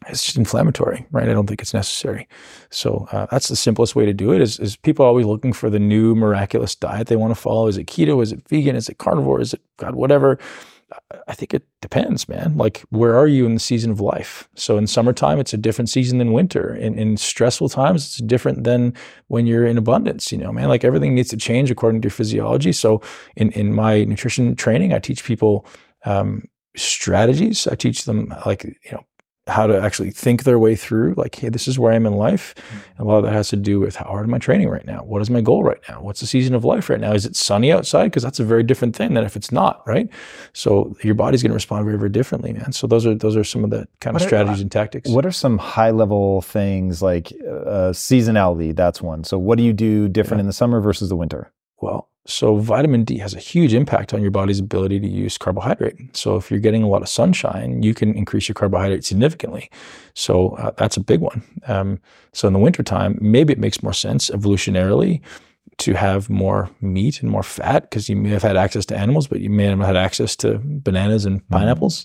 [0.07, 1.29] It's just inflammatory, right?
[1.29, 2.29] I don't think it's necessary.
[2.71, 4.41] So uh, that's the simplest way to do it.
[4.41, 7.67] Is, is people always looking for the new miraculous diet they want to follow?
[7.67, 8.23] Is it keto?
[8.23, 8.77] Is it vegan?
[8.77, 9.41] Is it carnivore?
[9.41, 10.39] Is it God whatever?
[11.27, 12.57] I think it depends, man.
[12.57, 14.49] Like, where are you in the season of life?
[14.55, 16.75] So, in summertime, it's a different season than winter.
[16.75, 18.95] In, in stressful times, it's different than
[19.27, 20.33] when you're in abundance.
[20.33, 20.69] You know, man.
[20.69, 22.73] Like everything needs to change according to your physiology.
[22.73, 23.03] So,
[23.37, 25.67] in in my nutrition training, I teach people
[26.07, 26.45] um,
[26.79, 27.67] strategies.
[27.67, 29.05] I teach them like, you know,
[29.47, 32.13] how to actually think their way through like hey this is where i am in
[32.13, 32.55] life
[32.99, 34.85] and a lot of that has to do with how hard am i training right
[34.85, 37.25] now what is my goal right now what's the season of life right now is
[37.25, 40.11] it sunny outside because that's a very different thing than if it's not right
[40.53, 43.43] so your body's going to respond very very differently man so those are those are
[43.43, 46.43] some of the kind of What are- strategies and tactics What are some high level
[46.43, 48.77] things like uh, seasonality?
[48.77, 49.25] That's one.
[49.25, 50.43] So, what do you do different Yeah.
[50.43, 51.51] in the summer versus the winter?
[51.81, 56.15] Well, so vitamin D has a huge impact on your body's ability to use carbohydrate.
[56.15, 59.71] So if you're getting a lot of sunshine, you can increase your carbohydrate significantly.
[60.15, 61.43] So uh, that's a big one.
[61.67, 61.99] Um,
[62.33, 65.23] so in the wintertime, maybe it makes more sense evolutionarily
[65.79, 69.27] to have more meat and more fat because you may have had access to animals,
[69.27, 72.05] but you may not have had access to bananas and pineapples.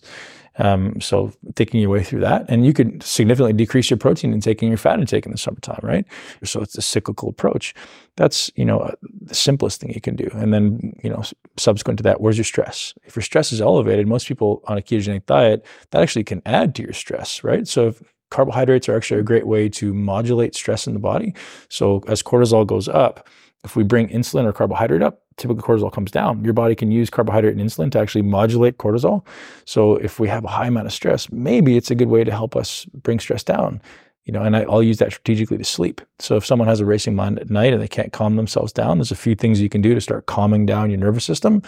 [0.58, 4.62] Um, so thinking your way through that, and you could significantly decrease your protein intake
[4.62, 6.06] and your fat intake in the summertime, right?
[6.44, 7.74] So it's a cyclical approach.
[8.16, 8.92] That's you know uh,
[9.22, 10.30] the simplest thing you can do.
[10.34, 11.24] And then you know
[11.58, 12.94] subsequent to that, where's your stress?
[13.04, 16.76] If your stress is elevated, most people on a ketogenic diet that actually can add
[16.76, 17.68] to your stress, right?
[17.68, 21.36] So if carbohydrates are actually a great way to modulate stress in the body.
[21.70, 23.28] So as cortisol goes up,
[23.64, 26.44] if we bring insulin or carbohydrate up, typically cortisol comes down.
[26.44, 29.26] Your body can use carbohydrate and insulin to actually modulate cortisol.
[29.66, 32.32] So if we have a high amount of stress, maybe it's a good way to
[32.32, 33.82] help us bring stress down.
[34.26, 36.00] You know, and I, I'll use that strategically to sleep.
[36.20, 38.98] So if someone has a racing mind at night and they can't calm themselves down,
[38.98, 41.62] there's a few things you can do to start calming down your nervous system.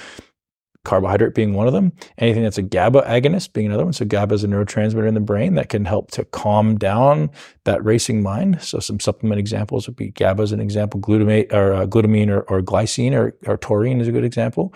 [0.86, 1.92] Carbohydrate being one of them.
[2.18, 3.94] Anything that's a GABA agonist being another one.
[3.94, 7.30] So GABA is a neurotransmitter in the brain that can help to calm down
[7.66, 8.62] that racing mind.
[8.62, 12.42] So some supplement examples would be GABA as an example, glutamate or uh, glutamine or,
[12.44, 14.74] or glycine or, or taurine is a good example.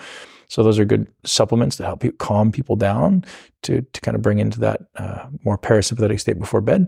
[0.50, 3.24] So those are good supplements to help you calm people down
[3.62, 6.88] to to kind of bring into that uh, more parasympathetic state before bed.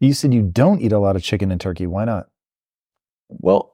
[0.00, 1.86] You said you don't eat a lot of chicken and turkey.
[1.86, 2.26] Why not?
[3.28, 3.73] Well,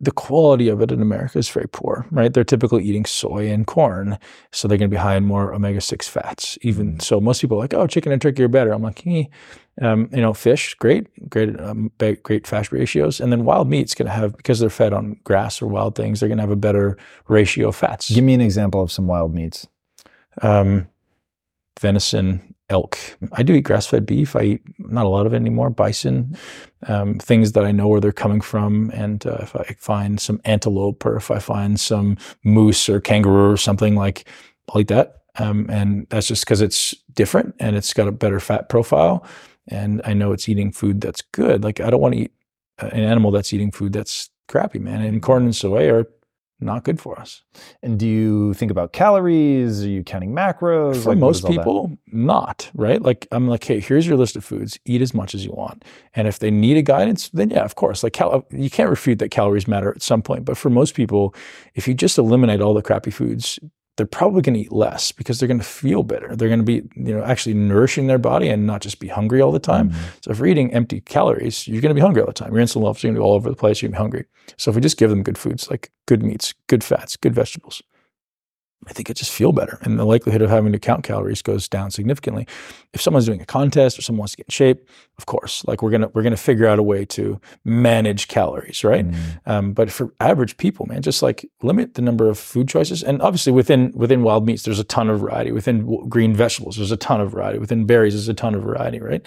[0.00, 2.32] the quality of it in America is very poor, right?
[2.32, 4.18] They're typically eating soy and corn,
[4.52, 6.58] so they're going to be high in more omega six fats.
[6.62, 8.72] Even so, most people are like, oh, chicken and turkey are better.
[8.72, 9.24] I'm like, eh.
[9.80, 11.90] um, you know, fish, great, great, um,
[12.22, 15.62] great fat ratios, and then wild meat's going to have because they're fed on grass
[15.62, 18.10] or wild things, they're going to have a better ratio of fats.
[18.10, 19.66] Give me an example of some wild meats.
[20.42, 20.88] um,
[21.80, 22.98] venison, elk.
[23.32, 24.34] I do eat grass-fed beef.
[24.34, 25.70] I eat not a lot of it anymore.
[25.70, 26.36] Bison,
[26.86, 30.40] um, things that I know where they're coming from, and uh, if I find some
[30.44, 34.26] antelope or if I find some moose or kangaroo or something like,
[34.68, 35.22] I'll eat that.
[35.36, 39.26] Um, and that's just because it's different and it's got a better fat profile,
[39.68, 41.64] and I know it's eating food that's good.
[41.64, 42.32] Like I don't want to eat
[42.80, 45.02] uh, an animal that's eating food that's crappy, man.
[45.02, 46.04] And corn and soy are
[46.64, 47.42] not good for us.
[47.82, 49.84] And do you think about calories?
[49.84, 51.02] Are you counting macros?
[51.02, 51.58] For Like, most all that?
[51.58, 53.00] people, not right.
[53.00, 54.78] Like I'm like, hey, here's your list of foods.
[54.84, 55.84] Eat as much as you want,
[56.14, 58.02] and if they need a guidance, then yeah, of course.
[58.02, 60.44] Like cal- you can't refute that calories matter at some point.
[60.44, 61.34] But for most people,
[61.74, 63.58] if you just eliminate all the crappy foods,
[63.96, 66.34] they're probably going to eat less because they're going to feel better.
[66.34, 69.40] They're going to be, you know, actually nourishing their body and not just be hungry
[69.40, 69.90] all the time.
[69.90, 70.02] Mm-hmm.
[70.22, 72.52] So if you're eating empty calories, you're going to be hungry all the time.
[72.52, 73.80] Your insulin levels are going to be all over the place.
[73.80, 74.24] You're going to be hungry.
[74.56, 77.82] So if we just give them good foods like good meats, good fats, good vegetables,
[78.88, 81.68] I think it just feel better, and the likelihood of having to count calories goes
[81.68, 82.46] down significantly.
[82.92, 85.82] If someone's doing a contest or someone wants to get in shape, of course, like
[85.82, 89.08] we're gonna we're gonna figure out a way to manage calories, right?
[89.08, 89.40] Mm.
[89.46, 93.22] Um, but for average people, man, just like limit the number of food choices, and
[93.22, 95.52] obviously within within wild meats, there's a ton of variety.
[95.52, 97.58] Within green vegetables, there's a ton of variety.
[97.58, 99.24] Within berries, there's a ton of variety, right?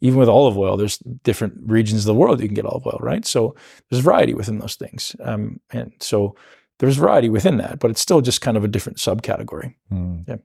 [0.00, 2.98] Even with olive oil, there's different regions of the world you can get olive oil,
[3.00, 3.24] right?
[3.26, 3.54] So
[3.90, 6.36] there's variety within those things, um, and so
[6.78, 9.74] there's variety within that, but it's still just kind of a different subcategory.
[9.92, 10.28] Mm.
[10.28, 10.36] Yeah.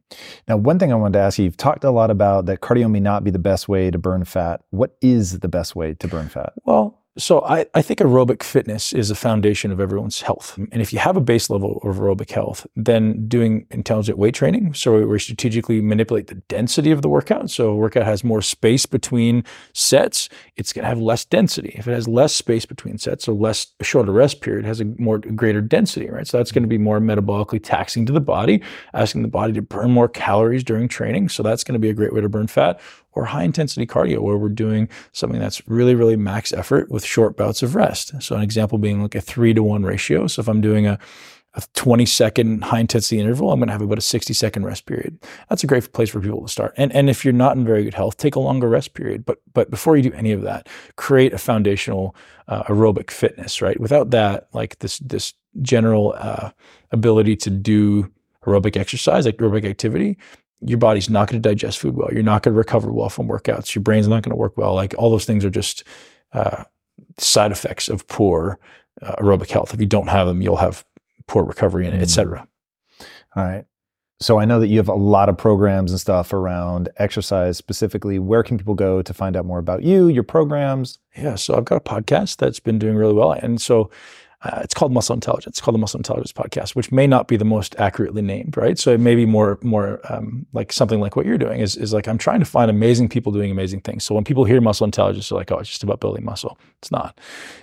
[0.47, 2.89] Now, one thing I wanted to ask you, you've talked a lot about that cardio
[2.89, 4.61] may not be the best way to burn fat.
[4.71, 6.53] What is the best way to burn fat?
[6.65, 10.57] Well, so I, I think aerobic fitness is a foundation of everyone's health.
[10.57, 14.73] And if you have a base level of aerobic health, then doing intelligent weight training,
[14.73, 17.51] so we strategically manipulate the density of the workout.
[17.51, 19.43] So a workout has more space between
[19.73, 21.75] sets, it's going to have less density.
[21.77, 24.85] If it has less space between sets, so less a shorter rest period, has a
[24.97, 26.27] more greater density, right?
[26.27, 29.61] So that's going to be more metabolically taxing to the body, asking the body to
[29.61, 31.29] burn more calories during training.
[31.29, 32.79] So that's going to be a great way to burn fat
[33.15, 37.37] or high intensity cardio where we're doing something that's really, really max effort with short
[37.37, 38.21] bouts of rest.
[38.21, 40.27] So an example being like a three to one ratio.
[40.27, 40.99] So if I'm doing a,
[41.55, 44.85] a 20 second high intensity interval, I'm going to have about a 60 second rest
[44.85, 45.19] period.
[45.49, 46.73] That's a great place for people to start.
[46.77, 49.25] And, and if you're not in very good health, take a longer rest period.
[49.25, 52.15] But, but before you do any of that, create a foundational
[52.47, 53.79] uh, aerobic fitness, right?
[53.79, 56.49] Without that, like this, this general uh,
[56.91, 58.11] ability to do
[58.45, 60.17] aerobic exercise, like aerobic activity,
[60.65, 62.09] your body's not going to digest food well.
[62.11, 63.75] You're not going to recover well from workouts.
[63.75, 64.73] Your brain's not going to work well.
[64.73, 65.83] Like all those things are just
[66.33, 66.63] uh,
[67.17, 68.59] side effects of poor
[69.01, 69.73] uh, aerobic health.
[69.73, 70.85] If you don't have them, you'll have
[71.27, 72.47] poor recovery and et cetera.
[73.35, 73.65] All right.
[74.19, 78.19] so I know that you have a lot of programs and stuff around exercise specifically.
[78.19, 80.99] Where can people go to find out more about you, your programs?
[81.17, 83.89] Yeah, so I've got a podcast that's been doing really well, and so
[84.43, 85.53] uh, it's called Muscle Intelligence.
[85.53, 88.77] It's called the Muscle Intelligence Podcast, which may not be the most accurately named, right?
[88.77, 91.93] So it may be more more um, like something like what you're doing is is
[91.93, 94.03] like I'm trying to find amazing people doing amazing things.
[94.03, 96.57] So when people hear muscle intelligence, they're like, oh, it's just about building muscle.
[96.79, 97.17] It's not.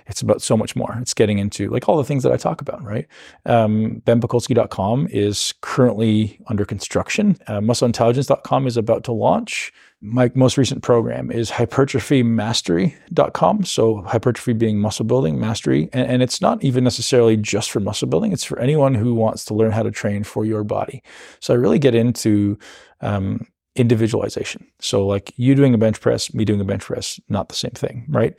[0.07, 0.97] It's about so much more.
[0.99, 3.07] It's getting into like all the things that I talk about, right?
[3.45, 7.37] Um, BenPakulski.com is currently under construction.
[7.45, 9.71] Uh, MuscleIntelligence.com is about to launch
[10.01, 13.65] my most recent program is hypertrophymastery.com.
[13.65, 15.89] So hypertrophy being muscle building, mastery.
[15.93, 18.33] And, and, it's not even necessarily just for muscle building.
[18.33, 21.03] It's for anyone who wants to learn how to train for your body.
[21.39, 22.57] So I really get into
[23.01, 23.45] um,
[23.75, 24.65] individualization.
[24.79, 27.71] So like you doing a bench press, me doing a bench press, not the same
[27.71, 28.33] thing, right?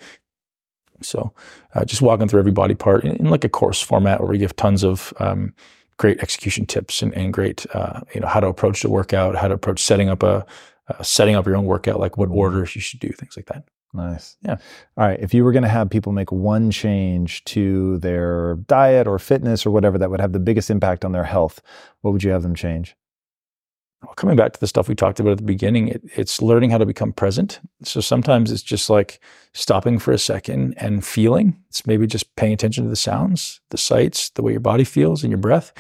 [1.01, 1.33] So
[1.75, 4.39] uh, just walking through every body part in, in, like a course format where we
[4.39, 5.55] give tons of um,
[5.97, 9.47] great execution tips and, and great, uh, you know, how to approach the workout, how
[9.47, 10.45] to approach setting up a,
[10.89, 13.65] uh, setting up your own workout, like what orders you should do, things like that.
[13.95, 14.37] Nice.
[14.43, 14.57] Yeah.
[14.97, 15.21] All right.
[15.21, 19.67] If you were going to have people make one change to their diet or fitness
[19.67, 21.61] or whatever that would have the biggest impact on their health,
[22.01, 22.97] what would you have them change?
[24.17, 26.79] Coming back to the stuff we talked about at the beginning, it, it's learning how
[26.79, 27.61] to become present.
[27.83, 29.21] So sometimes it's just like
[29.53, 31.57] stopping for a second and feeling.
[31.69, 35.23] It's maybe just paying attention to the sounds, the sights, the way your body feels
[35.23, 35.73] and your breath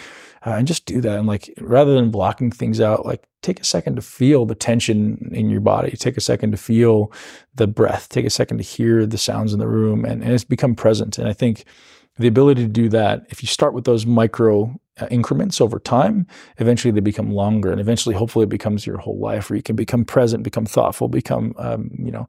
[0.47, 1.18] uh, and just do that.
[1.18, 5.31] And like, rather than blocking things out, like take a second to feel the tension
[5.33, 5.97] in your body.
[5.97, 7.12] Take a second to feel
[7.55, 8.09] the breath.
[8.09, 11.18] Take a second to hear the sounds in the room and, and it's become present.
[11.18, 11.64] And I think
[12.18, 16.26] the ability to do that, if you start with those micro uh, increments over time,
[16.59, 19.76] eventually they become longer, and eventually, hopefully, it becomes your whole life, where you can
[19.76, 22.28] become present, become thoughtful, become, um, you know,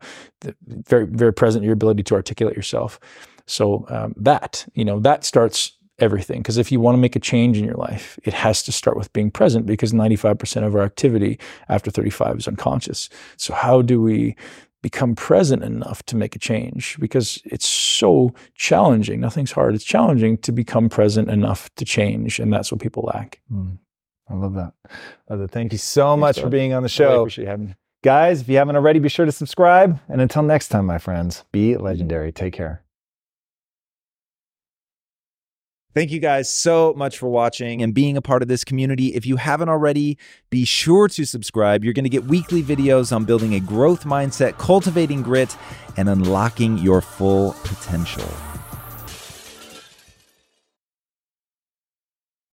[0.68, 3.00] very, very present your ability to articulate yourself.
[3.46, 6.42] So um, that, you know, that starts everything.
[6.42, 8.98] Because if you want to make a change in your life, it has to start
[8.98, 11.40] with being present because 95% of our activity
[11.70, 13.10] after 35 is unconscious.
[13.38, 14.36] So, how do we
[14.84, 16.98] become present enough to make a change?
[17.00, 19.20] Because it's so challenging.
[19.20, 19.74] Nothing's hard.
[19.74, 22.38] It's challenging to become present enough to change.
[22.38, 23.42] And that's what people lack.
[23.52, 23.80] Mm.
[24.30, 24.74] I love that.
[25.30, 27.12] Love Thank you so Thanks, much for being on the show.
[27.12, 27.76] I appreciate having me.
[28.04, 30.00] Guys, if you haven't already, be sure to subscribe.
[30.10, 32.32] And until next time, my friends, be legendary.
[32.32, 32.83] Take care.
[35.94, 39.14] Thank you guys so much for watching and being a part of this community.
[39.14, 40.18] If you haven't already,
[40.50, 41.84] be sure to subscribe.
[41.84, 45.56] You're going to get weekly videos on building a growth mindset, cultivating grit,
[45.96, 48.28] and unlocking your full potential.